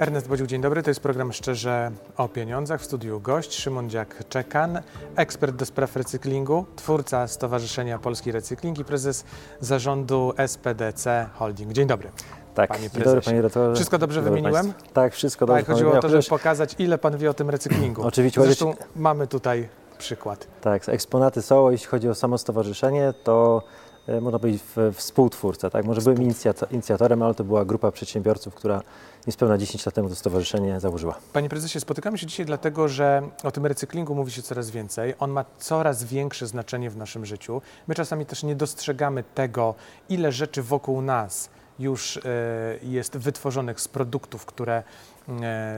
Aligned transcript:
Ernest 0.00 0.28
Bodził, 0.28 0.46
dzień 0.46 0.60
dobry. 0.60 0.82
To 0.82 0.90
jest 0.90 1.00
program 1.00 1.32
Szczerze 1.32 1.90
o 2.16 2.28
pieniądzach. 2.28 2.80
W 2.80 2.84
studiu 2.84 3.20
gość 3.20 3.54
Szymon 3.54 3.88
Dziak-Czekan, 3.88 4.80
ekspert 5.16 5.56
do 5.56 5.66
spraw 5.66 5.96
recyklingu, 5.96 6.66
twórca 6.76 7.28
Stowarzyszenia 7.28 7.98
Polski 7.98 8.32
Recykling 8.32 8.78
i 8.78 8.84
prezes 8.84 9.24
zarządu 9.60 10.32
SPDC 10.46 11.26
Holding. 11.34 11.72
Dzień 11.72 11.86
dobry. 11.86 12.10
Tak, 12.54 12.68
Panie 12.68 12.90
prezesie. 12.90 13.04
dobry 13.04 13.22
panie 13.22 13.36
redaktorze. 13.36 13.74
Wszystko 13.74 13.98
dobrze 13.98 14.20
dobry 14.20 14.30
wymieniłem? 14.30 14.66
państwu. 14.72 14.92
Tak, 14.94 15.14
wszystko 15.14 15.46
dobrze. 15.46 15.62
Tak, 15.62 15.72
chodziło 15.74 15.92
o 15.92 16.00
to, 16.00 16.08
żeby 16.08 16.22
pokazać, 16.22 16.74
ile 16.78 16.98
pan 16.98 17.18
wie 17.18 17.30
o 17.30 17.34
tym 17.34 17.50
recyklingu. 17.50 18.02
Oczywiście, 18.02 18.42
Zresztą 18.42 18.74
mamy 18.96 19.26
tutaj 19.26 19.68
przykład. 19.98 20.46
Tak, 20.60 20.88
eksponaty 20.88 21.42
są, 21.42 21.70
jeśli 21.70 21.86
chodzi 21.86 22.08
o 22.08 22.14
samo 22.14 22.38
stowarzyszenie, 22.38 23.14
to 23.24 23.62
można 24.20 24.38
powiedzieć 24.38 24.62
w, 24.76 24.94
współtwórca, 24.94 25.70
tak? 25.70 25.84
Może 25.84 26.00
byłem 26.00 26.18
inicjatorem, 26.70 27.22
ale 27.22 27.34
to 27.34 27.44
była 27.44 27.64
grupa 27.64 27.92
przedsiębiorców, 27.92 28.54
która 28.54 28.82
niespełna 29.26 29.58
10 29.58 29.86
lat 29.86 29.94
temu 29.94 30.08
to 30.08 30.14
stowarzyszenie 30.14 30.80
założyła. 30.80 31.18
Panie 31.32 31.48
prezesie, 31.48 31.80
spotykamy 31.80 32.18
się 32.18 32.26
dzisiaj 32.26 32.46
dlatego, 32.46 32.88
że 32.88 33.22
o 33.42 33.50
tym 33.50 33.66
recyklingu 33.66 34.14
mówi 34.14 34.32
się 34.32 34.42
coraz 34.42 34.70
więcej. 34.70 35.14
On 35.18 35.30
ma 35.30 35.44
coraz 35.58 36.04
większe 36.04 36.46
znaczenie 36.46 36.90
w 36.90 36.96
naszym 36.96 37.26
życiu. 37.26 37.62
My 37.86 37.94
czasami 37.94 38.26
też 38.26 38.42
nie 38.42 38.56
dostrzegamy 38.56 39.24
tego, 39.34 39.74
ile 40.08 40.32
rzeczy 40.32 40.62
wokół 40.62 41.02
nas 41.02 41.50
już 41.78 42.16
e, 42.16 42.20
jest 42.82 43.16
wytworzonych 43.16 43.80
z 43.80 43.88
produktów, 43.88 44.46
które 44.46 44.76
e, 44.76 44.82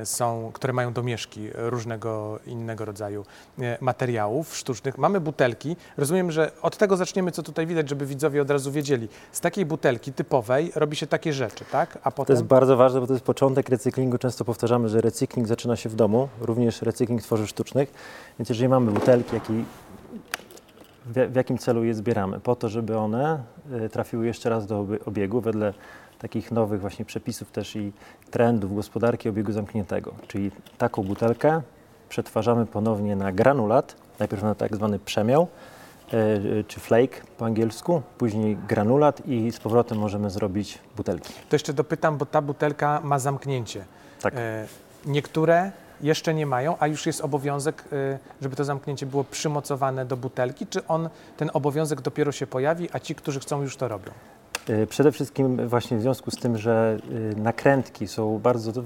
są, 0.04 0.50
które 0.54 0.72
mają 0.72 0.92
domieszki 0.92 1.50
różnego 1.54 2.38
innego 2.46 2.84
rodzaju 2.84 3.24
e, 3.58 3.78
materiałów 3.80 4.56
sztucznych. 4.56 4.98
Mamy 4.98 5.20
butelki. 5.20 5.76
Rozumiem, 5.96 6.32
że 6.32 6.50
od 6.62 6.76
tego 6.76 6.96
zaczniemy, 6.96 7.30
co 7.30 7.42
tutaj 7.42 7.66
widać, 7.66 7.88
żeby 7.88 8.06
widzowie 8.06 8.42
od 8.42 8.50
razu 8.50 8.72
wiedzieli. 8.72 9.08
Z 9.32 9.40
takiej 9.40 9.66
butelki 9.66 10.12
typowej 10.12 10.72
robi 10.74 10.96
się 10.96 11.06
takie 11.06 11.32
rzeczy, 11.32 11.64
tak? 11.72 11.98
A 12.02 12.10
To 12.10 12.16
potem 12.16 12.34
jest 12.34 12.44
bardzo 12.44 12.76
ważne, 12.76 13.00
bo 13.00 13.06
to 13.06 13.12
jest 13.12 13.24
początek 13.24 13.68
recyklingu. 13.68 14.18
Często 14.18 14.44
powtarzamy, 14.44 14.88
że 14.88 15.00
recykling 15.00 15.48
zaczyna 15.48 15.76
się 15.76 15.88
w 15.88 15.94
domu, 15.94 16.28
również 16.40 16.82
recykling 16.82 17.22
tworzyw 17.22 17.48
sztucznych. 17.48 17.92
Więc 18.38 18.48
jeżeli 18.48 18.68
mamy 18.68 18.90
butelki, 18.90 19.34
jak 19.34 19.50
i 19.50 19.64
w, 21.06 21.36
jakim 21.36 21.58
celu 21.58 21.84
je 21.84 21.94
zbieramy? 21.94 22.40
Po 22.40 22.56
to, 22.56 22.68
żeby 22.68 22.98
one 22.98 23.42
e, 23.72 23.88
trafiły 23.88 24.26
jeszcze 24.26 24.50
raz 24.50 24.66
do 24.66 24.86
obiegu 25.06 25.40
wedle 25.40 25.74
takich 26.22 26.52
nowych 26.52 26.80
właśnie 26.80 27.04
przepisów 27.04 27.50
też 27.50 27.76
i 27.76 27.92
trendów 28.30 28.74
gospodarki 28.74 29.28
obiegu 29.28 29.52
zamkniętego. 29.52 30.14
Czyli 30.28 30.50
taką 30.78 31.02
butelkę 31.02 31.62
przetwarzamy 32.08 32.66
ponownie 32.66 33.16
na 33.16 33.32
granulat, 33.32 33.96
najpierw 34.18 34.42
na 34.42 34.54
tak 34.54 34.76
zwany 34.76 34.98
przemiał, 34.98 35.48
e, 36.12 36.16
e, 36.16 36.64
czy 36.64 36.80
flake 36.80 37.20
po 37.38 37.44
angielsku, 37.44 38.02
później 38.18 38.56
granulat 38.68 39.26
i 39.26 39.52
z 39.52 39.60
powrotem 39.60 39.98
możemy 39.98 40.30
zrobić 40.30 40.78
butelki. 40.96 41.32
To 41.48 41.54
jeszcze 41.54 41.72
dopytam, 41.72 42.18
bo 42.18 42.26
ta 42.26 42.42
butelka 42.42 43.00
ma 43.04 43.18
zamknięcie. 43.18 43.84
Tak. 44.22 44.34
E, 44.36 44.66
niektóre 45.06 45.72
jeszcze 46.00 46.34
nie 46.34 46.46
mają, 46.46 46.76
a 46.80 46.86
już 46.86 47.06
jest 47.06 47.20
obowiązek, 47.20 47.84
żeby 48.40 48.56
to 48.56 48.64
zamknięcie 48.64 49.06
było 49.06 49.24
przymocowane 49.24 50.06
do 50.06 50.16
butelki, 50.16 50.66
czy 50.66 50.86
on, 50.86 51.08
ten 51.36 51.50
obowiązek 51.52 52.00
dopiero 52.00 52.32
się 52.32 52.46
pojawi, 52.46 52.88
a 52.92 53.00
ci, 53.00 53.14
którzy 53.14 53.40
chcą, 53.40 53.62
już 53.62 53.76
to 53.76 53.88
robią? 53.88 54.12
Y, 54.70 54.86
Przede 54.86 55.12
wszystkim 55.12 55.68
właśnie 55.68 55.96
w 55.96 56.02
związku 56.02 56.30
z 56.30 56.36
tym, 56.36 56.58
że 56.58 56.98
y, 57.32 57.36
nakrętki 57.36 58.08
są 58.08 58.38
bardzo, 58.38 58.82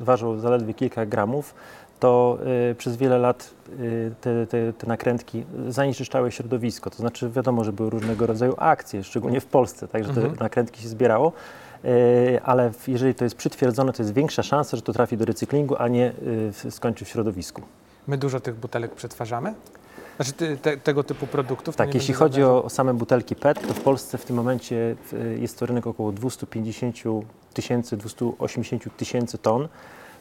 ważą 0.00 0.38
zaledwie 0.38 0.74
kilka 0.74 1.06
gramów, 1.06 1.54
to 2.00 2.38
y, 2.70 2.74
przez 2.74 2.96
wiele 2.96 3.18
lat 3.18 3.50
te, 4.20 4.46
te, 4.46 4.72
te 4.72 4.86
nakrętki 4.86 5.44
zanieczyszczały 5.68 6.32
środowisko. 6.32 6.90
To 6.90 6.96
znaczy 6.96 7.30
wiadomo, 7.30 7.64
że 7.64 7.72
były 7.72 7.90
różnego 7.90 8.26
rodzaju 8.26 8.54
akcje, 8.58 9.04
szczególnie 9.04 9.40
w 9.40 9.46
Polsce, 9.46 9.88
także 9.88 10.10
Mhm. 10.10 10.36
te 10.36 10.44
nakrętki 10.44 10.82
się 10.82 10.88
zbierało. 10.88 11.32
Ale 12.44 12.70
jeżeli 12.88 13.14
to 13.14 13.24
jest 13.24 13.36
przytwierdzone, 13.36 13.92
to 13.92 14.02
jest 14.02 14.14
większa 14.14 14.42
szansa, 14.42 14.76
że 14.76 14.82
to 14.82 14.92
trafi 14.92 15.16
do 15.16 15.24
recyklingu, 15.24 15.76
a 15.78 15.88
nie 15.88 16.12
skończy 16.70 17.04
w 17.04 17.08
środowisku. 17.08 17.62
My 18.06 18.18
dużo 18.18 18.40
tych 18.40 18.54
butelek 18.56 18.94
przetwarzamy? 18.94 19.54
Znaczy 20.16 20.32
te, 20.62 20.76
tego 20.76 21.04
typu 21.04 21.26
produktów? 21.26 21.76
Tak, 21.76 21.94
jeśli 21.94 22.14
chodzi 22.14 22.42
o, 22.42 22.64
o 22.64 22.70
same 22.70 22.94
butelki 22.94 23.36
PET, 23.36 23.66
to 23.68 23.74
w 23.74 23.80
Polsce 23.80 24.18
w 24.18 24.24
tym 24.24 24.36
momencie 24.36 24.96
jest 25.38 25.58
to 25.58 25.66
rynek 25.66 25.86
około 25.86 26.12
250 26.12 26.96
tysięcy, 27.54 27.96
280 27.96 28.96
tysięcy 28.96 29.38
ton. 29.38 29.68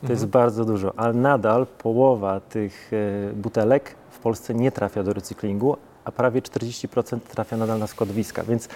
To 0.05 0.11
jest 0.11 0.25
bardzo 0.25 0.66
dużo, 0.66 0.94
ale 0.97 1.13
nadal 1.13 1.67
połowa 1.67 2.39
tych 2.39 2.94
y, 2.94 3.34
butelek 3.35 3.95
w 4.11 4.19
Polsce 4.19 4.53
nie 4.53 4.72
trafia 4.72 5.03
do 5.03 5.13
recyklingu, 5.13 5.78
a 6.03 6.11
prawie 6.11 6.41
40% 6.41 7.19
trafia 7.19 7.57
nadal 7.57 7.79
na 7.79 7.88
składowiska, 7.88 8.44
więc 8.44 8.69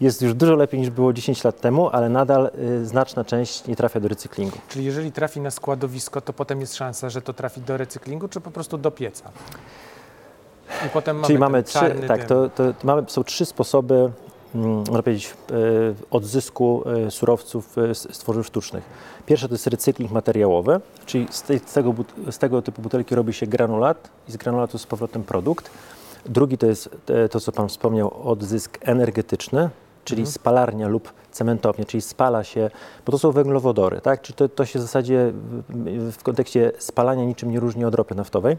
jest 0.00 0.22
już 0.22 0.34
dużo 0.34 0.54
lepiej 0.54 0.80
niż 0.80 0.90
było 0.90 1.12
10 1.12 1.44
lat 1.44 1.60
temu, 1.60 1.88
ale 1.88 2.08
nadal 2.08 2.50
y, 2.58 2.86
znaczna 2.86 3.24
część 3.24 3.66
nie 3.66 3.76
trafia 3.76 4.00
do 4.00 4.08
recyklingu. 4.08 4.58
Czyli 4.68 4.84
jeżeli 4.84 5.12
trafi 5.12 5.40
na 5.40 5.50
składowisko, 5.50 6.20
to 6.20 6.32
potem 6.32 6.60
jest 6.60 6.74
szansa, 6.74 7.10
że 7.10 7.22
to 7.22 7.32
trafi 7.32 7.60
do 7.60 7.76
recyklingu, 7.76 8.28
czy 8.28 8.40
po 8.40 8.50
prostu 8.50 8.78
do 8.78 8.90
pieca? 8.90 9.30
I 10.86 10.88
potem 10.88 11.16
mamy 11.16 11.26
Czyli 11.26 11.38
mamy 11.38 11.62
trzy, 11.62 11.94
tak, 12.08 12.24
to, 12.24 12.48
to 12.48 12.64
mamy, 12.84 13.02
są 13.06 13.24
trzy 13.24 13.46
sposoby, 13.46 14.10
mm, 14.54 14.76
można 14.78 15.02
powiedzieć, 15.02 15.34
e, 15.50 15.54
odzysku 16.10 16.84
e, 17.06 17.10
surowców 17.10 17.78
e, 17.78 17.94
z, 17.94 17.98
z 18.14 18.18
tworzyw 18.18 18.46
sztucznych. 18.46 18.84
Pierwsze 19.26 19.48
to 19.48 19.54
jest 19.54 19.66
recykling 19.66 20.12
materiałowy, 20.12 20.80
czyli 21.06 21.26
z, 21.30 21.42
tej, 21.42 21.58
z, 21.58 21.72
tego, 21.72 21.94
z 22.30 22.38
tego 22.38 22.62
typu 22.62 22.82
butelki 22.82 23.14
robi 23.14 23.32
się 23.32 23.46
granulat 23.46 24.10
i 24.28 24.32
z 24.32 24.36
granulatu 24.36 24.78
z 24.78 24.86
powrotem 24.86 25.22
produkt. 25.22 25.70
Drugi 26.26 26.58
to 26.58 26.66
jest 26.66 26.90
e, 27.08 27.28
to, 27.28 27.40
co 27.40 27.52
Pan 27.52 27.68
wspomniał, 27.68 28.30
odzysk 28.30 28.78
energetyczny, 28.80 29.70
czyli 30.04 30.20
Mhm. 30.20 30.32
spalarnia 30.32 30.88
lub 30.88 31.12
cementownia, 31.32 31.84
czyli 31.84 32.00
spala 32.00 32.44
się, 32.44 32.70
bo 33.06 33.12
to 33.12 33.18
są 33.18 33.32
węglowodory, 33.32 34.00
tak? 34.00 34.22
Czyli 34.22 34.36
to, 34.36 34.48
to 34.48 34.64
się 34.64 34.78
w 34.78 34.82
zasadzie 34.82 35.32
w 36.12 36.22
kontekście 36.22 36.72
spalania 36.78 37.24
niczym 37.24 37.50
nie 37.50 37.60
różni 37.60 37.84
od 37.84 37.94
ropy 37.94 38.14
naftowej. 38.14 38.56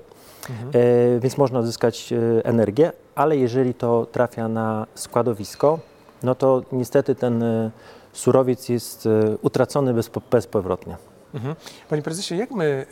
Mhm. 0.50 0.70
E, 0.70 1.20
więc 1.20 1.38
można 1.38 1.60
uzyskać 1.60 2.14
e, 2.14 2.46
energię, 2.46 2.92
ale 3.16 3.38
jeżeli 3.38 3.74
to 3.74 4.06
trafia 4.12 4.48
na 4.48 4.88
składowisko, 4.96 5.80
no 6.24 6.36
to 6.36 6.62
niestety 6.72 7.16
ten 7.16 7.44
e, 7.44 7.72
surowiec 8.14 8.70
jest 8.70 9.10
utracony 9.42 9.94
bezpo, 9.94 10.22
bezpowrotnie. 10.32 10.98
Mhm. 11.34 11.56
Panie 11.90 12.02
prezesie, 12.02 12.36
jak 12.36 12.52
my, 12.52 12.86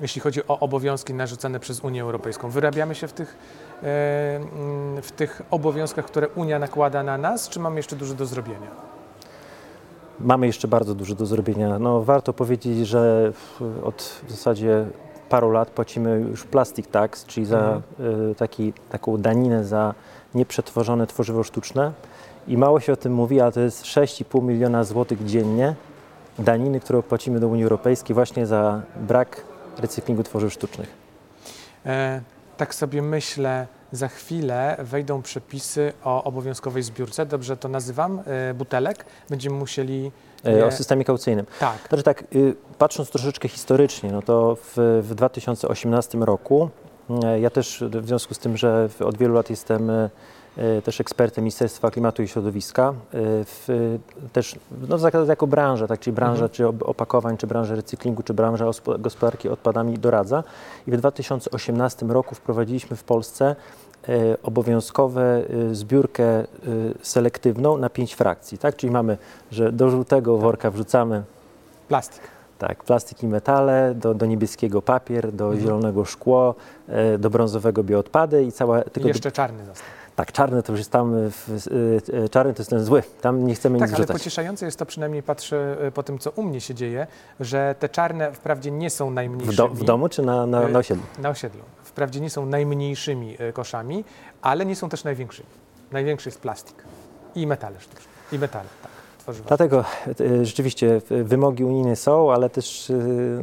jeśli 0.00 0.20
chodzi 0.20 0.40
o 0.48 0.58
obowiązki 0.58 1.14
narzucane 1.14 1.60
przez 1.60 1.80
Unię 1.80 2.02
Europejską, 2.02 2.50
wyrabiamy 2.50 2.94
się 2.94 3.08
w 3.08 3.12
tych, 3.12 3.36
mm, 3.82 5.02
w 5.02 5.12
tych 5.12 5.42
obowiązkach, 5.50 6.04
które 6.04 6.28
Unia 6.28 6.58
nakłada 6.58 7.02
na 7.02 7.18
nas, 7.18 7.48
czy 7.48 7.60
mamy 7.60 7.76
jeszcze 7.76 7.96
dużo 7.96 8.14
do 8.14 8.26
zrobienia? 8.26 8.70
Mamy 10.20 10.46
jeszcze 10.46 10.68
bardzo 10.68 10.94
dużo 10.94 11.14
do 11.14 11.26
zrobienia. 11.26 11.78
No, 11.78 12.02
warto 12.02 12.32
powiedzieć, 12.32 12.88
że 12.88 13.32
od 13.84 14.02
w 14.26 14.30
zasadzie 14.30 14.86
paru 15.28 15.50
lat 15.50 15.70
płacimy 15.70 16.20
już 16.30 16.44
plastic 16.44 16.86
tax, 16.86 17.24
czyli 17.24 17.46
za 17.46 17.58
Mhm. 17.58 17.82
e, 18.30 18.34
taki, 18.34 18.72
taką 18.90 19.16
daninę 19.18 19.64
za 19.64 19.94
nieprzetworzone 20.34 21.06
tworzywo 21.06 21.42
sztuczne. 21.44 21.92
I 22.48 22.56
mało 22.56 22.80
się 22.80 22.92
o 22.92 22.96
tym 22.96 23.12
mówi, 23.14 23.40
ale 23.40 23.52
to 23.52 23.60
jest 23.60 23.84
6,5 23.84 24.42
miliona 24.42 24.84
złotych 24.84 25.24
dziennie 25.24 25.74
daniny, 26.38 26.80
którą 26.80 27.02
płacimy 27.02 27.40
do 27.40 27.48
Unii 27.48 27.62
Europejskiej 27.64 28.14
właśnie 28.14 28.46
za 28.46 28.82
brak 28.96 29.44
recyklingu 29.78 30.22
tworzyw 30.22 30.52
sztucznych. 30.52 30.88
E, 31.86 32.20
tak 32.56 32.74
sobie 32.74 33.02
myślę, 33.02 33.66
za 33.92 34.08
chwilę 34.08 34.76
wejdą 34.78 35.22
przepisy 35.22 35.92
o 36.04 36.24
obowiązkowej 36.24 36.82
zbiórce, 36.82 37.26
dobrze 37.26 37.56
to 37.56 37.68
nazywam, 37.68 38.22
e, 38.26 38.54
butelek. 38.54 39.04
Będziemy 39.30 39.56
musieli... 39.56 40.12
E, 40.44 40.52
je- 40.52 40.66
O 40.66 40.70
systemie 40.72 41.04
kaucyjnym. 41.04 41.46
Tak, 41.60 41.78
Znaczy 41.88 42.02
tak, 42.02 42.24
y, 42.34 42.54
patrząc 42.78 43.10
troszeczkę 43.10 43.48
historycznie, 43.48 44.12
no 44.12 44.22
to 44.22 44.56
w, 44.76 45.00
w 45.02 45.14
2018 45.14 46.18
roku, 46.18 46.70
e, 47.24 47.40
ja 47.40 47.50
też 47.50 47.84
w 47.90 48.06
związku 48.06 48.34
z 48.34 48.38
tym, 48.38 48.56
że 48.56 48.88
od 49.04 49.16
wielu 49.18 49.34
lat 49.34 49.50
jestem 49.50 49.90
e, 49.90 49.94
e, 49.94 50.10
też 50.84 51.00
ekspertem 51.00 51.44
Ministerstwa 51.44 51.90
Klimatu 51.90 52.22
i 52.22 52.28
Środowiska, 52.28 52.88
e, 52.88 52.94
w, 53.44 53.68
też 54.32 54.56
no, 54.88 54.96
jako 55.28 55.46
branża, 55.46 55.86
tak, 55.86 56.00
czyli 56.00 56.14
branża 56.14 56.44
Mhm. 56.44 56.50
czy 56.52 56.66
opakowań, 56.68 57.36
czy 57.36 57.46
branża 57.46 57.74
recyklingu, 57.74 58.22
czy 58.22 58.34
branża 58.34 58.64
ospo- 58.66 59.00
gospodarki 59.00 59.48
odpadami 59.48 59.98
doradza. 59.98 60.44
I 60.86 60.90
w 60.90 60.96
2018 60.96 62.06
roku 62.06 62.34
wprowadziliśmy 62.34 62.96
w 62.96 63.04
Polsce 63.04 63.56
e, 64.08 64.12
obowiązkowe 64.42 65.42
e, 65.70 65.74
zbiórkę 65.74 66.24
e, 66.24 66.44
selektywną 67.02 67.76
na 67.78 67.90
pięć 67.90 68.14
frakcji, 68.14 68.58
tak? 68.58 68.76
Czyli 68.76 68.90
mamy, 68.92 69.18
że 69.50 69.72
do 69.72 69.90
żółtego 69.90 70.36
worka 70.36 70.70
wrzucamy 70.70 71.22
plastik. 71.88 72.22
tak, 72.58 72.84
plastik 72.84 73.22
i 73.22 73.26
metale, 73.28 73.94
do, 73.94 74.14
do 74.14 74.26
niebieskiego 74.26 74.82
papier, 74.82 75.32
do 75.32 75.44
Mhm. 75.44 75.62
zielonego 75.62 76.04
szkło, 76.04 76.54
e, 76.88 77.18
do 77.18 77.30
brązowego 77.30 77.84
bioodpady 77.84 78.44
i 78.44 78.52
cała... 78.52 78.82
I 78.82 78.90
Tylko 78.90 79.08
jeszcze 79.08 79.32
czarny 79.32 79.64
został. 79.66 79.86
Tak, 80.16 80.32
czarny 80.32 80.62
to 80.62 80.72
już 80.72 80.80
jest 80.80 80.90
tam, 80.90 81.30
w, 81.30 81.48
e, 82.12 82.24
e, 82.24 82.28
czarny 82.28 82.54
to 82.54 82.60
jest 82.60 82.70
ten 82.70 82.84
zły, 82.84 83.02
tam 83.20 83.46
nie 83.46 83.54
chcemy 83.54 83.78
Tak, 83.78 83.88
nic 83.88 83.94
ale 83.96 84.04
wrzucać. 84.04 84.22
pocieszające 84.22 84.66
jest 84.66 84.78
to, 84.78 84.86
przynajmniej 84.86 85.22
patrzę 85.22 85.76
e, 85.80 85.90
po 85.90 86.02
tym, 86.02 86.18
co 86.18 86.30
u 86.30 86.42
mnie 86.42 86.60
się 86.60 86.74
dzieje, 86.74 87.06
że 87.40 87.74
te 87.78 87.88
czarne 87.88 88.32
wprawdzie 88.32 88.70
nie 88.70 88.90
są 88.90 89.10
W, 89.10 89.12
najmniejszymi. 89.14 89.56
do, 89.56 89.68
w 89.68 89.84
domu 89.84 90.08
czy 90.08 90.22
na, 90.22 90.46
na, 90.46 90.68
na 90.68 90.78
osiedlu? 90.78 91.04
Na 91.18 91.28
osiedlu. 91.28 91.62
Wprawdzie 91.82 92.20
nie 92.20 92.30
są 92.30 92.46
najmniejszymi 92.46 93.36
koszami, 93.52 94.04
ale 94.42 94.66
nie 94.66 94.76
są 94.76 94.88
też 94.88 95.04
największymi. 95.04 95.48
Największy 95.92 96.28
jest 96.28 96.40
plastik 96.40 96.76
i 97.34 97.46
metale 97.46 97.80
sztuczne. 97.80 98.06
I 98.32 98.38
metale, 98.38 98.68
tak. 98.82 98.90
Dlatego 99.48 99.84
e, 100.20 100.44
rzeczywiście 100.44 101.00
wymogi 101.24 101.64
unijne 101.64 101.96
są, 101.96 102.32
ale 102.32 102.50
też, 102.50 102.90
e, 102.90 102.94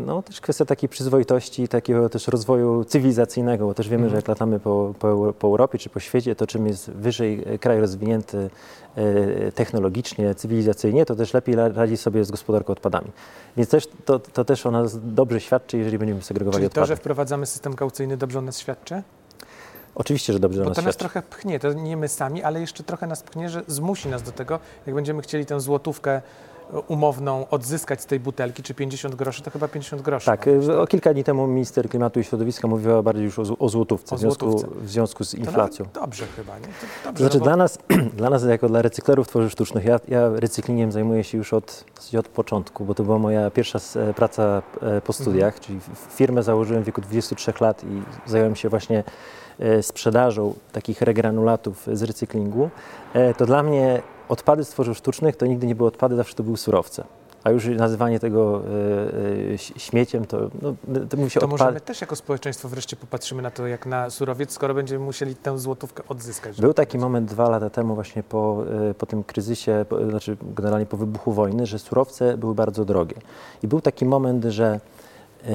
no, 0.05 0.21
też 0.21 0.41
kwestia 0.41 0.65
takiej 0.65 0.89
przyzwoitości, 0.89 1.67
takiego 1.67 2.09
też 2.09 2.27
rozwoju 2.27 2.83
cywilizacyjnego, 2.85 3.65
bo 3.65 3.73
też 3.73 3.89
wiemy, 3.89 4.03
Mhm. 4.03 4.09
że 4.11 4.15
jak 4.15 4.27
latamy 4.27 4.59
po, 4.59 4.93
po, 4.99 5.33
po 5.39 5.47
Europie 5.47 5.77
czy 5.77 5.89
po 5.89 5.99
świecie, 5.99 6.35
to 6.35 6.47
czym 6.47 6.67
jest 6.67 6.91
wyżej 6.91 7.43
e, 7.45 7.57
kraj 7.57 7.79
rozwinięty 7.79 8.49
technologicznie, 9.55 10.35
cywilizacyjnie, 10.35 11.05
to 11.05 11.15
też 11.15 11.33
lepiej 11.33 11.55
radzi 11.55 11.97
sobie 11.97 12.25
z 12.25 12.31
gospodarką 12.31 12.73
odpadami. 12.73 13.07
Więc 13.57 13.69
też, 13.69 13.87
to, 14.05 14.19
to 14.19 14.45
też 14.45 14.65
o 14.65 14.71
nas 14.71 14.99
dobrze 15.13 15.41
świadczy, 15.41 15.77
jeżeli 15.77 15.97
będziemy 15.97 16.21
segregowali 16.21 16.61
Czyli 16.61 16.69
to, 16.69 16.81
odpady. 16.81 16.87
że 16.87 16.95
wprowadzamy 16.95 17.45
system 17.45 17.73
kaucyjny 17.73 18.17
dobrze 18.17 18.39
o 18.39 18.41
nas 18.41 18.59
świadczy? 18.59 19.01
Oczywiście, 19.95 20.33
że 20.33 20.39
dobrze 20.39 20.63
Bo 20.63 20.69
nas 20.69 20.75
to 20.75 20.81
nas 20.81 20.97
trochę 20.97 21.21
pchnie, 21.21 21.59
to 21.59 21.73
nie 21.73 21.97
my 21.97 22.07
sami, 22.07 22.43
ale 22.43 22.61
jeszcze 22.61 22.83
trochę 22.83 23.07
nas 23.07 23.23
pchnie, 23.23 23.49
że 23.49 23.61
zmusi 23.67 24.09
nas 24.09 24.23
do 24.23 24.31
tego, 24.31 24.59
jak 24.85 24.95
będziemy 24.95 25.21
chcieli 25.21 25.45
tę 25.45 25.59
złotówkę 25.59 26.11
e, 26.73 26.79
umowną 26.87 27.49
odzyskać 27.49 28.01
z 28.01 28.05
tej 28.05 28.19
butelki, 28.19 28.63
czy 28.63 28.73
50 28.73 29.15
groszy, 29.15 29.41
to 29.41 29.51
chyba 29.51 29.67
50 29.67 30.01
groszy. 30.01 30.25
Tak, 30.25 30.47
e, 30.47 30.79
o 30.81 30.87
kilka 30.87 31.13
dni 31.13 31.23
temu 31.23 31.47
minister 31.47 31.89
klimatu 31.89 32.19
i 32.19 32.23
środowiska 32.23 32.67
mówiła 32.67 33.01
bardziej 33.03 33.25
już 33.25 33.39
o, 33.39 33.43
o 33.59 33.69
złotówce, 33.69 34.15
O 34.15 34.17
w, 34.17 34.21
związku, 34.21 34.51
złotówce. 34.51 34.79
w 34.85 34.89
związku 34.89 35.23
z 35.23 35.33
inflacją. 35.33 35.85
Dobrze 35.93 36.25
chyba, 36.35 36.59
nie? 36.59 36.65
To 36.65 36.71
dobrze, 37.05 37.23
znaczy 37.23 37.37
no 37.37 37.39
bo- 37.39 37.45
dla 37.45 37.55
nas, 37.57 37.77
dla 38.17 38.29
nas 38.29 38.43
jako 38.43 38.67
dla 38.67 38.81
recyklerów 38.81 39.27
tworzyw 39.27 39.51
sztucznych, 39.51 39.85
ja, 39.85 39.99
ja 40.07 40.29
recyklingiem 40.35 40.91
zajmuję 40.91 41.23
się 41.23 41.37
już 41.37 41.53
od, 41.53 41.85
od 42.19 42.27
początku, 42.27 42.85
bo 42.85 42.95
to 42.95 43.03
była 43.03 43.19
moja 43.19 43.51
pierwsza 43.51 43.79
e, 43.95 44.13
praca 44.13 44.61
po 45.05 45.13
studiach, 45.13 45.59
czyli 45.59 45.77
f- 45.77 46.07
firmę 46.15 46.43
założyłem 46.43 46.83
w 46.83 46.85
wieku 46.85 47.01
23 47.01 47.53
lat 47.61 47.83
i 47.83 48.01
zająłem 48.29 48.55
się 48.55 48.69
właśnie 48.69 49.03
sprzedażą 49.81 50.53
takich 50.71 51.01
regranulatów 51.01 51.87
z 51.93 52.03
recyklingu. 52.03 52.69
E, 53.13 53.33
To 53.33 53.45
dla 53.45 53.63
mnie 53.63 54.01
odpady 54.29 54.65
z 54.65 54.69
tworzyw 54.69 54.97
sztucznych 54.97 55.35
to 55.35 55.45
nigdy 55.45 55.67
nie 55.67 55.75
były 55.75 55.87
odpady, 55.87 56.15
zawsze 56.15 56.35
to 56.35 56.43
były 56.43 56.57
surowce. 56.57 57.03
A 57.43 57.51
już 57.51 57.67
nazywanie 57.67 58.19
tego 58.19 58.61
e, 58.61 59.53
e, 59.53 59.57
śmieciem, 59.57 60.25
to, 60.25 60.49
no, 60.61 60.73
to 61.09 61.17
mówi 61.17 61.29
się 61.29 61.39
To 61.39 61.47
może 61.47 61.71
my 61.71 61.81
też 61.81 62.01
jako 62.01 62.15
społeczeństwo 62.15 62.69
wreszcie 62.69 62.95
popatrzymy 62.95 63.41
na 63.41 63.51
to 63.51 63.67
jak 63.67 63.85
na 63.85 64.09
surowiec, 64.09 64.51
skoro 64.51 64.73
będziemy 64.73 65.05
musieli 65.05 65.35
tę 65.35 65.59
złotówkę 65.59 66.03
odzyskać. 66.07 66.61
Był 66.61 66.73
taki 66.73 66.97
moment 66.97 67.29
dwa 67.29 67.49
lata 67.49 67.69
temu 67.69 67.95
właśnie 67.95 68.23
po, 68.23 68.63
e, 68.89 68.93
po 68.93 69.05
tym 69.05 69.23
kryzysie, 69.23 69.85
po, 69.89 70.09
znaczy 70.09 70.37
generalnie 70.41 70.85
po 70.85 70.97
wybuchu 70.97 71.31
wojny, 71.31 71.65
że 71.65 71.79
surowce 71.79 72.37
były 72.37 72.55
bardzo 72.55 72.85
drogie. 72.85 73.15
I 73.63 73.67
był 73.67 73.81
taki 73.81 74.05
moment, 74.05 74.45
że 74.45 74.79
e, 75.45 75.49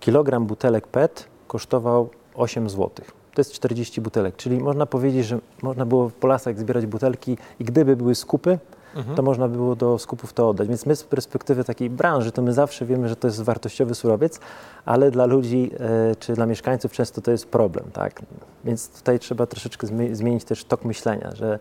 kilogram 0.00 0.46
butelek 0.46 0.86
PET 0.86 1.28
kosztował 1.46 2.10
8 2.34 2.70
zł. 2.70 2.90
To 3.34 3.40
jest 3.40 3.52
40 3.52 4.00
butelek, 4.00 4.36
czyli 4.36 4.58
można 4.58 4.86
powiedzieć, 4.86 5.26
że 5.26 5.38
można 5.62 5.86
było 5.86 6.10
po 6.20 6.26
lasach 6.26 6.58
zbierać 6.58 6.86
butelki 6.86 7.36
i 7.60 7.64
gdyby 7.64 7.96
były 7.96 8.14
skupy, 8.14 8.58
Mhm. 8.96 9.16
to 9.16 9.22
można 9.22 9.48
było 9.48 9.76
do 9.76 9.98
skupów 9.98 10.32
to 10.32 10.48
oddać. 10.48 10.68
Więc 10.68 10.86
my 10.86 10.96
z 10.96 11.04
perspektywy 11.04 11.64
takiej 11.64 11.90
branży, 11.90 12.32
to 12.32 12.42
my 12.42 12.52
zawsze 12.52 12.86
wiemy, 12.86 13.08
że 13.08 13.16
to 13.16 13.28
jest 13.28 13.42
wartościowy 13.42 13.94
surowiec, 13.94 14.40
ale 14.84 15.10
dla 15.10 15.26
ludzi 15.26 15.70
e, 16.10 16.16
czy 16.16 16.32
dla 16.34 16.46
mieszkańców 16.46 16.92
często 16.92 17.20
to 17.20 17.30
jest 17.30 17.46
problem, 17.46 17.84
tak? 17.92 18.22
Więc 18.64 18.88
tutaj 18.88 19.18
trzeba 19.18 19.46
troszeczkę 19.46 19.86
zmi- 19.86 20.14
zmienić 20.14 20.44
też 20.44 20.64
tok 20.64 20.84
myślenia, 20.84 21.30
że 21.34 21.58